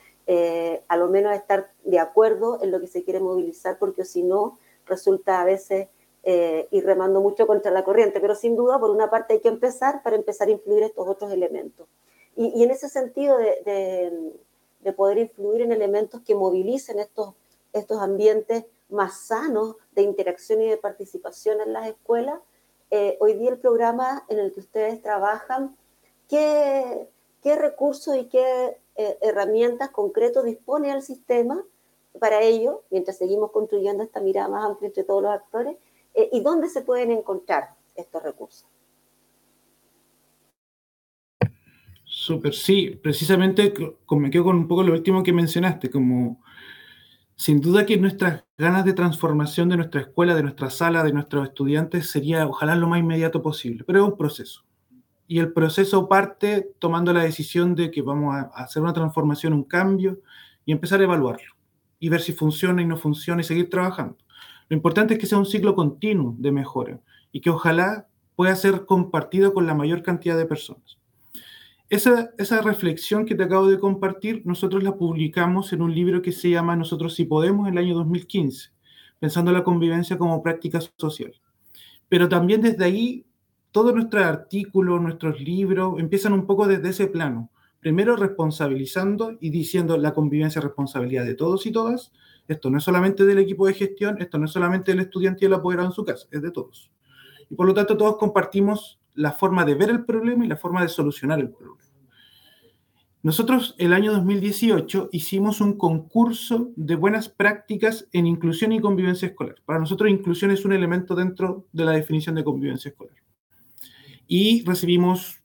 a 0.88 0.96
lo 0.96 1.07
menos 1.07 1.33
estar 1.37 1.70
de 1.85 2.01
acuerdo 2.01 2.59
en 2.61 2.72
lo 2.72 2.81
que 2.81 2.88
se 2.88 3.05
quiere 3.05 3.20
movilizar, 3.20 3.79
porque 3.79 4.05
si 4.05 4.25
no, 4.25 4.59
resulta 4.85 5.40
a 5.40 5.44
veces 5.44 5.87
eh, 6.28 6.66
y 6.72 6.80
remando 6.80 7.20
mucho 7.20 7.46
contra 7.46 7.70
la 7.70 7.84
corriente, 7.84 8.18
pero 8.18 8.34
sin 8.34 8.56
duda 8.56 8.80
por 8.80 8.90
una 8.90 9.08
parte 9.08 9.34
hay 9.34 9.40
que 9.40 9.46
empezar 9.46 10.02
para 10.02 10.16
empezar 10.16 10.48
a 10.48 10.50
influir 10.50 10.82
estos 10.82 11.06
otros 11.06 11.32
elementos. 11.32 11.86
Y, 12.34 12.64
en 12.64 12.72
ese 12.72 12.88
sentido 12.88 13.38
de, 13.38 14.34
de, 14.80 14.92
poder 14.92 15.18
influir 15.18 15.62
en 15.62 15.70
elementos 15.70 16.22
que 16.22 16.34
movilicen 16.34 16.98
estos, 16.98 17.34
estos 17.72 18.02
ambientes 18.02 18.64
más 18.88 19.20
sanos 19.20 19.76
de 19.92 20.02
interacción 20.02 20.60
y 20.62 20.68
de 20.68 20.76
participación 20.76 21.60
en 21.60 21.72
las 21.72 21.86
escuelas, 21.86 22.40
eh, 22.90 23.16
hoy 23.20 23.34
día 23.34 23.50
el 23.50 23.58
programa 23.58 24.24
en 24.28 24.40
el 24.40 24.52
que 24.52 24.58
ustedes 24.58 25.00
trabajan, 25.02 25.76
¿qué, 26.28 27.08
qué 27.40 27.54
recursos 27.54 28.16
y 28.16 28.24
qué 28.24 28.80
eh, 28.96 29.18
herramientas 29.20 29.90
concretos 29.90 30.42
dispone 30.42 30.90
el 30.90 31.02
sistema 31.02 31.64
para 32.18 32.42
ello, 32.42 32.82
mientras 32.90 33.16
seguimos 33.16 33.52
construyendo 33.52 34.02
esta 34.02 34.18
mirada 34.18 34.48
más 34.48 34.64
amplia 34.64 34.88
entre 34.88 35.04
todos 35.04 35.22
los 35.22 35.30
actores, 35.30 35.76
eh, 36.16 36.31
y 36.33 36.40
dónde 36.40 36.68
se 36.68 36.81
pueden 36.81 37.12
encontrar 37.12 37.74
estos 37.94 38.22
recursos. 38.22 38.66
Súper, 42.05 42.55
sí, 42.55 42.98
precisamente 43.02 43.74
me 44.11 44.31
quedo 44.31 44.44
con 44.44 44.57
un 44.57 44.66
poco 44.66 44.83
lo 44.83 44.94
último 44.94 45.22
que 45.22 45.33
mencionaste, 45.33 45.90
como 45.90 46.42
sin 47.37 47.61
duda 47.61 47.85
que 47.85 47.98
nuestras 47.98 48.44
ganas 48.57 48.87
de 48.87 48.94
transformación 48.94 49.68
de 49.68 49.76
nuestra 49.76 50.00
escuela, 50.00 50.35
de 50.35 50.42
nuestra 50.42 50.70
sala, 50.70 51.05
de 51.05 51.12
nuestros 51.12 51.46
estudiantes 51.48 52.11
sería 52.11 52.46
ojalá 52.46 52.74
lo 52.74 52.88
más 52.88 53.00
inmediato 53.00 53.42
posible, 53.42 53.85
pero 53.87 54.02
es 54.02 54.11
un 54.11 54.16
proceso. 54.16 54.64
Y 55.29 55.38
el 55.38 55.52
proceso 55.52 56.09
parte 56.09 56.72
tomando 56.79 57.12
la 57.12 57.24
decisión 57.24 57.74
de 57.74 57.90
que 57.90 58.00
vamos 58.00 58.35
a 58.35 58.42
hacer 58.55 58.83
una 58.83 58.94
transformación, 58.94 59.52
un 59.52 59.64
cambio 59.64 60.20
y 60.64 60.72
empezar 60.72 61.00
a 61.00 61.05
evaluarlo 61.05 61.55
y 61.98 62.09
ver 62.09 62.22
si 62.22 62.33
funciona 62.33 62.81
y 62.81 62.87
no 62.87 62.96
funciona 62.96 63.42
y 63.42 63.44
seguir 63.44 63.68
trabajando. 63.68 64.16
Lo 64.68 64.76
importante 64.76 65.14
es 65.14 65.20
que 65.20 65.26
sea 65.26 65.38
un 65.38 65.46
ciclo 65.46 65.74
continuo 65.74 66.35
de 66.38 66.52
mejora 66.52 67.00
y 67.33 67.40
que 67.40 67.50
ojalá 67.50 68.09
pueda 68.35 68.55
ser 68.57 68.85
compartido 68.85 69.55
con 69.55 69.66
la 69.66 69.74
mayor 69.74 70.02
cantidad 70.02 70.37
de 70.37 70.46
personas. 70.46 70.98
Esa, 71.88 72.62
reflexión 72.62 73.26
que 73.26 73.37
te 73.37 73.44
acabo 73.44 73.68
de 73.68 73.79
compartir, 73.79 74.42
nosotros 74.44 74.83
la 74.83 74.96
publicamos 74.96 75.72
en 75.72 75.83
un 75.83 75.94
libro 75.94 76.20
que 76.20 76.33
se 76.33 76.50
llama 76.50 76.74
Nosotros 76.74 77.14
si 77.14 77.24
podemos 77.24 77.68
en 77.68 77.74
el 77.74 77.85
año 77.85 77.94
2015, 77.94 78.70
pensando 79.20 79.52
la 79.52 79.62
convivencia 79.62 80.18
como 80.18 80.42
práctica 80.42 80.81
social. 80.96 81.33
Pero 82.09 82.29
también 82.29 82.61
desde 82.61 82.85
ahí, 82.85 83.24
todos 83.70 83.94
nuestros 83.94 84.24
artículos, 84.24 85.00
nuestros 85.00 85.40
libros 85.40 86.00
empiezan 86.00 86.33
un 86.33 86.44
poco 86.44 86.66
desde 86.66 86.88
ese 86.88 87.07
plano. 87.07 87.50
Primero 87.79 88.16
responsabilizando 88.16 89.37
y 89.40 89.50
diciendo 89.50 89.96
la 89.96 90.12
convivencia 90.12 90.59
es 90.59 90.64
responsabilidad 90.64 91.24
de 91.24 91.35
todos 91.35 91.66
y 91.66 91.70
todas, 91.70 92.11
esto 92.48 92.70
no 92.70 92.78
es 92.78 92.85
solamente 92.85 93.24
del 93.24 93.38
equipo 93.38 93.66
de 93.66 93.74
gestión, 93.74 94.16
esto 94.20 94.38
no 94.38 94.44
es 94.44 94.52
solamente 94.52 94.92
del 94.92 95.00
estudiante 95.00 95.44
y 95.44 95.46
el 95.46 95.54
apoderado 95.54 95.88
en 95.88 95.94
su 95.94 96.04
casa, 96.04 96.26
es 96.30 96.42
de 96.42 96.50
todos. 96.50 96.90
Y 97.50 97.54
por 97.54 97.66
lo 97.66 97.74
tanto 97.74 97.96
todos 97.96 98.16
compartimos 98.16 99.00
la 99.14 99.32
forma 99.32 99.64
de 99.64 99.74
ver 99.74 99.90
el 99.90 100.04
problema 100.04 100.44
y 100.44 100.48
la 100.48 100.56
forma 100.56 100.82
de 100.82 100.88
solucionar 100.88 101.40
el 101.40 101.50
problema. 101.50 101.82
Nosotros 103.22 103.74
el 103.78 103.92
año 103.92 104.12
2018 104.12 105.09
hicimos 105.11 105.61
un 105.61 105.76
concurso 105.76 106.70
de 106.76 106.94
buenas 106.94 107.28
prácticas 107.28 108.09
en 108.12 108.26
inclusión 108.26 108.70
y 108.70 108.80
convivencia 108.80 109.26
escolar. 109.26 109.56
Para 109.64 109.80
nosotros 109.80 110.11
inclusión 110.11 110.52
es 110.52 110.64
un 110.64 110.72
elemento 110.72 111.16
dentro 111.16 111.66
de 111.72 111.85
la 111.85 111.92
definición 111.92 112.37
de 112.37 112.44
convivencia 112.44 112.90
escolar. 112.90 113.16
Y 114.28 114.64
recibimos, 114.64 115.40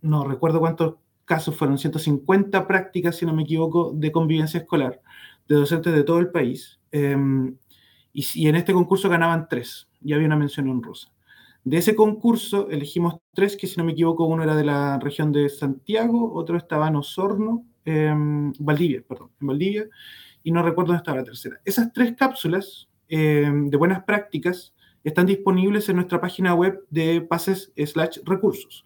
no 0.00 0.24
recuerdo 0.24 0.60
cuántos 0.60 0.94
casos 1.26 1.54
fueron, 1.54 1.76
150 1.76 2.66
prácticas, 2.66 3.16
si 3.16 3.26
no 3.26 3.34
me 3.34 3.42
equivoco, 3.42 3.92
de 3.92 4.10
convivencia 4.12 4.60
escolar 4.60 5.02
de 5.48 5.54
docentes 5.56 5.92
de 5.94 6.04
todo 6.04 6.18
el 6.18 6.30
país. 6.30 6.80
Em, 6.90 7.56
y, 8.12 8.48
en 8.48 8.56
este 8.56 8.72
concurso 8.72 9.08
ganaban 9.08 9.48
tres, 9.48 9.88
y 10.02 10.12
había 10.12 10.26
una 10.26 10.36
mención 10.36 10.68
honrosa. 10.68 11.12
De 11.64 11.78
ese 11.78 11.94
concurso 11.94 12.70
elegimos 12.70 13.16
tres, 13.34 13.56
que 13.56 13.66
si 13.66 13.76
no 13.76 13.84
me 13.84 13.92
equivoco, 13.92 14.24
uno 14.26 14.42
era 14.42 14.54
de 14.56 14.64
la 14.64 14.98
región 14.98 15.32
de 15.32 15.48
Santiago, 15.48 16.32
otro 16.34 16.56
estaba 16.56 16.88
en 16.88 16.96
Osorno, 16.96 17.64
em, 17.84 18.52
Valdivia, 18.58 19.02
perdón, 19.06 19.30
en 19.40 19.46
Valdivia, 19.46 19.86
y 20.42 20.52
no 20.52 20.62
recuerdo 20.62 20.88
dónde 20.88 20.98
estaba 20.98 21.18
la 21.18 21.24
tercera. 21.24 21.60
Esas 21.64 21.92
tres 21.92 22.14
cápsulas 22.16 22.88
em, 23.08 23.68
de 23.70 23.76
buenas 23.76 24.02
prácticas 24.04 24.74
están 25.04 25.26
disponibles 25.26 25.88
en 25.88 25.96
nuestra 25.96 26.20
página 26.20 26.54
web 26.54 26.84
de 26.90 27.20
pases 27.20 27.72
slash 27.76 28.18
recursos. 28.24 28.84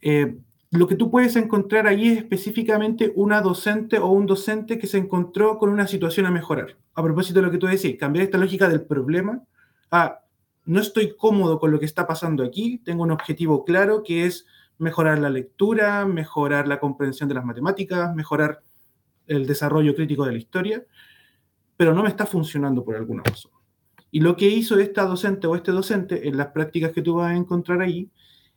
Eh, 0.00 0.36
lo 0.70 0.86
que 0.86 0.94
tú 0.94 1.10
puedes 1.10 1.34
encontrar 1.34 1.86
ahí 1.86 2.08
es 2.08 2.18
específicamente 2.18 3.12
una 3.16 3.40
docente 3.40 3.98
o 3.98 4.08
un 4.08 4.26
docente 4.26 4.78
que 4.78 4.86
se 4.86 4.98
encontró 4.98 5.58
con 5.58 5.68
una 5.68 5.88
situación 5.88 6.26
a 6.26 6.30
mejorar. 6.30 6.76
A 6.94 7.02
propósito 7.02 7.40
de 7.40 7.46
lo 7.46 7.50
que 7.50 7.58
tú 7.58 7.66
decís, 7.66 7.96
cambiar 7.98 8.24
esta 8.24 8.38
lógica 8.38 8.68
del 8.68 8.82
problema 8.82 9.42
a 9.90 10.20
no 10.66 10.80
estoy 10.80 11.16
cómodo 11.16 11.58
con 11.58 11.72
lo 11.72 11.80
que 11.80 11.86
está 11.86 12.06
pasando 12.06 12.44
aquí, 12.44 12.78
tengo 12.84 13.02
un 13.02 13.10
objetivo 13.10 13.64
claro 13.64 14.04
que 14.04 14.26
es 14.26 14.46
mejorar 14.78 15.18
la 15.18 15.28
lectura, 15.28 16.06
mejorar 16.06 16.68
la 16.68 16.78
comprensión 16.78 17.28
de 17.28 17.34
las 17.34 17.44
matemáticas, 17.44 18.14
mejorar 18.14 18.62
el 19.26 19.46
desarrollo 19.46 19.94
crítico 19.96 20.24
de 20.24 20.32
la 20.32 20.38
historia, 20.38 20.84
pero 21.76 21.92
no 21.94 22.04
me 22.04 22.08
está 22.08 22.26
funcionando 22.26 22.84
por 22.84 22.94
alguna 22.94 23.24
razón. 23.24 23.50
Y 24.12 24.20
lo 24.20 24.36
que 24.36 24.48
hizo 24.48 24.78
esta 24.78 25.04
docente 25.04 25.48
o 25.48 25.56
este 25.56 25.72
docente 25.72 26.28
en 26.28 26.36
las 26.36 26.48
prácticas 26.48 26.92
que 26.92 27.02
tú 27.02 27.16
vas 27.16 27.32
a 27.32 27.36
encontrar 27.36 27.80
ahí, 27.80 28.10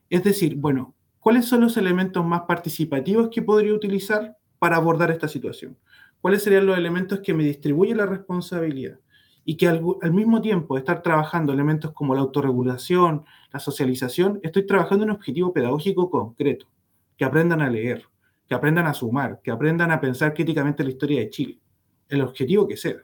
es 0.10 0.24
decir, 0.24 0.56
bueno, 0.56 0.94
¿cuáles 1.24 1.46
son 1.46 1.62
los 1.62 1.78
elementos 1.78 2.26
más 2.26 2.42
participativos 2.42 3.30
que 3.30 3.42
podría 3.42 3.74
utilizar 3.74 4.38
para 4.60 4.76
abordar 4.76 5.10
esta 5.10 5.30
situación? 5.30 5.78
¿Cuáles 6.20 6.44
serían 6.44 6.66
los 6.66 6.78
elementos 6.78 7.22
que 7.22 7.34
me 7.34 7.46
distribuyen 7.46 7.98
la 7.98 8.06
responsabilidad? 8.06 9.00
Y 9.46 9.58
que 9.58 9.68
al, 9.68 9.82
mismo 10.14 10.42
tiempo 10.42 10.76
de 10.76 10.80
estar 10.80 11.02
trabajando 11.02 11.52
elementos 11.52 11.92
como 11.92 12.14
la 12.14 12.22
autorregulación, 12.22 13.26
la 13.52 13.60
socialización, 13.60 14.40
estoy 14.44 14.66
trabajando 14.66 15.04
en 15.04 15.12
un 15.12 15.16
objetivo 15.16 15.54
pedagógico 15.54 16.10
concreto, 16.10 16.68
que 17.18 17.26
aprendan 17.26 17.62
a 17.62 17.70
leer, 17.70 18.04
que 18.48 18.56
aprendan 18.56 18.88
a 18.88 18.94
sumar, 18.94 19.40
que 19.42 19.52
aprendan 19.52 19.92
a 19.92 20.00
pensar 20.00 20.34
críticamente 20.34 20.84
la 20.84 20.92
historia 20.92 21.20
de 21.20 21.30
Chile, 21.30 21.60
el 22.10 22.22
objetivo 22.22 22.68
que 22.68 22.78
sea. 22.78 22.98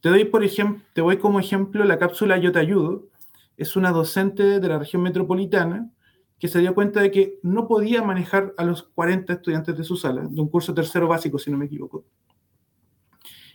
Te 0.00 0.10
doy, 0.10 0.24
por 0.24 0.44
ejemplo, 0.44 0.82
te 0.92 1.00
voy 1.00 1.16
como 1.16 1.40
ejemplo 1.40 1.84
la 1.84 1.98
cápsula 1.98 2.38
Yo 2.38 2.52
te 2.52 2.58
ayudo. 2.58 3.08
Es 3.56 3.74
una 3.74 3.90
docente 3.90 4.60
de 4.60 4.68
la 4.68 4.78
región 4.78 5.02
metropolitana 5.02 5.90
que 6.38 6.48
se 6.48 6.60
dio 6.60 6.74
cuenta 6.74 7.00
de 7.00 7.10
que 7.10 7.38
no 7.42 7.66
podía 7.66 8.02
manejar 8.02 8.52
a 8.56 8.64
los 8.64 8.82
40 8.82 9.32
estudiantes 9.32 9.76
de 9.76 9.84
su 9.84 9.96
sala, 9.96 10.22
de 10.22 10.40
un 10.40 10.48
curso 10.48 10.74
tercero 10.74 11.08
básico, 11.08 11.38
si 11.38 11.50
no 11.50 11.56
me 11.56 11.66
equivoco. 11.66 12.04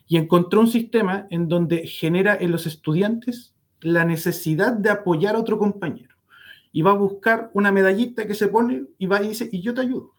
Y 0.08 0.18
encontró 0.18 0.62
un 0.62 0.68
sistema 0.68 1.28
en 1.30 1.48
donde 1.48 1.88
genera 1.88 2.36
en 2.36 2.52
los 2.52 2.66
estudiantes 2.66 3.54
la 3.82 4.04
necesidad 4.04 4.74
de 4.74 4.90
apoyar 4.90 5.36
a 5.36 5.40
otro 5.40 5.58
compañero. 5.58 6.16
Y 6.72 6.82
va 6.82 6.92
a 6.92 6.96
buscar 6.96 7.52
una 7.54 7.72
medallita 7.72 8.26
que 8.26 8.34
se 8.34 8.48
pone 8.48 8.86
y 8.98 9.06
va 9.06 9.22
y 9.22 9.30
dice, 9.30 9.50
y 9.52 9.62
yo 9.62 9.74
te 9.74 9.82
ayudo. 9.82 10.16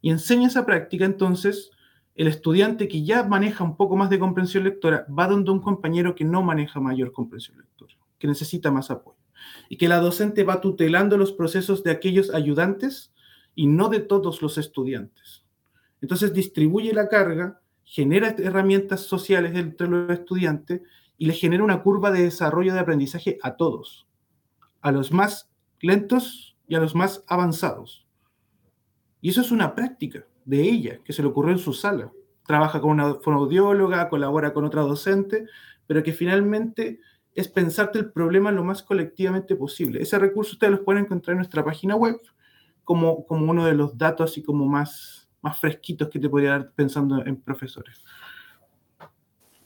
Y 0.00 0.10
enseña 0.10 0.48
esa 0.48 0.64
práctica 0.64 1.04
entonces 1.04 1.70
el 2.14 2.26
estudiante 2.26 2.88
que 2.88 3.04
ya 3.04 3.22
maneja 3.24 3.64
un 3.64 3.76
poco 3.76 3.96
más 3.96 4.10
de 4.10 4.18
comprensión 4.18 4.64
lectora 4.64 5.06
va 5.06 5.26
donde 5.26 5.50
un 5.50 5.60
compañero 5.60 6.14
que 6.14 6.24
no 6.24 6.42
maneja 6.42 6.80
mayor 6.80 7.12
comprensión 7.12 7.58
lectora, 7.58 7.94
que 8.18 8.26
necesita 8.26 8.70
más 8.70 8.90
apoyo. 8.90 9.19
Y 9.68 9.76
que 9.76 9.88
la 9.88 10.00
docente 10.00 10.44
va 10.44 10.60
tutelando 10.60 11.16
los 11.16 11.32
procesos 11.32 11.82
de 11.82 11.90
aquellos 11.90 12.32
ayudantes 12.32 13.12
y 13.54 13.66
no 13.66 13.88
de 13.88 14.00
todos 14.00 14.42
los 14.42 14.58
estudiantes. 14.58 15.44
Entonces 16.00 16.32
distribuye 16.32 16.92
la 16.92 17.08
carga, 17.08 17.60
genera 17.84 18.34
herramientas 18.38 19.02
sociales 19.02 19.56
entre 19.56 19.88
los 19.88 20.10
estudiantes 20.10 20.82
y 21.18 21.26
le 21.26 21.34
genera 21.34 21.64
una 21.64 21.82
curva 21.82 22.10
de 22.10 22.22
desarrollo 22.22 22.72
de 22.72 22.80
aprendizaje 22.80 23.38
a 23.42 23.56
todos, 23.56 24.06
a 24.80 24.92
los 24.92 25.12
más 25.12 25.50
lentos 25.80 26.56
y 26.66 26.74
a 26.74 26.80
los 26.80 26.94
más 26.94 27.24
avanzados. 27.26 28.06
Y 29.20 29.30
eso 29.30 29.40
es 29.42 29.50
una 29.50 29.74
práctica 29.74 30.24
de 30.44 30.62
ella, 30.62 31.00
que 31.04 31.12
se 31.12 31.22
le 31.22 31.28
ocurrió 31.28 31.52
en 31.52 31.58
su 31.58 31.72
sala. 31.72 32.10
Trabaja 32.46 32.80
con 32.80 32.90
una 32.92 33.14
fonoaudióloga, 33.14 34.08
colabora 34.08 34.52
con 34.52 34.64
otra 34.64 34.82
docente, 34.82 35.46
pero 35.86 36.02
que 36.02 36.12
finalmente 36.12 37.00
es 37.40 37.48
pensarte 37.48 37.98
el 37.98 38.10
problema 38.12 38.52
lo 38.52 38.64
más 38.64 38.82
colectivamente 38.82 39.56
posible. 39.56 40.02
Ese 40.02 40.18
recurso 40.18 40.52
ustedes 40.52 40.72
los 40.72 40.80
pueden 40.80 41.04
encontrar 41.04 41.32
en 41.32 41.38
nuestra 41.38 41.64
página 41.64 41.96
web 41.96 42.20
como, 42.84 43.24
como 43.26 43.50
uno 43.50 43.64
de 43.66 43.74
los 43.74 43.96
datos 43.96 44.30
así 44.30 44.42
como 44.42 44.66
más, 44.66 45.28
más 45.40 45.58
fresquitos 45.58 46.08
que 46.08 46.18
te 46.18 46.28
podría 46.28 46.50
dar 46.50 46.70
pensando 46.72 47.24
en 47.24 47.40
profesores. 47.40 48.04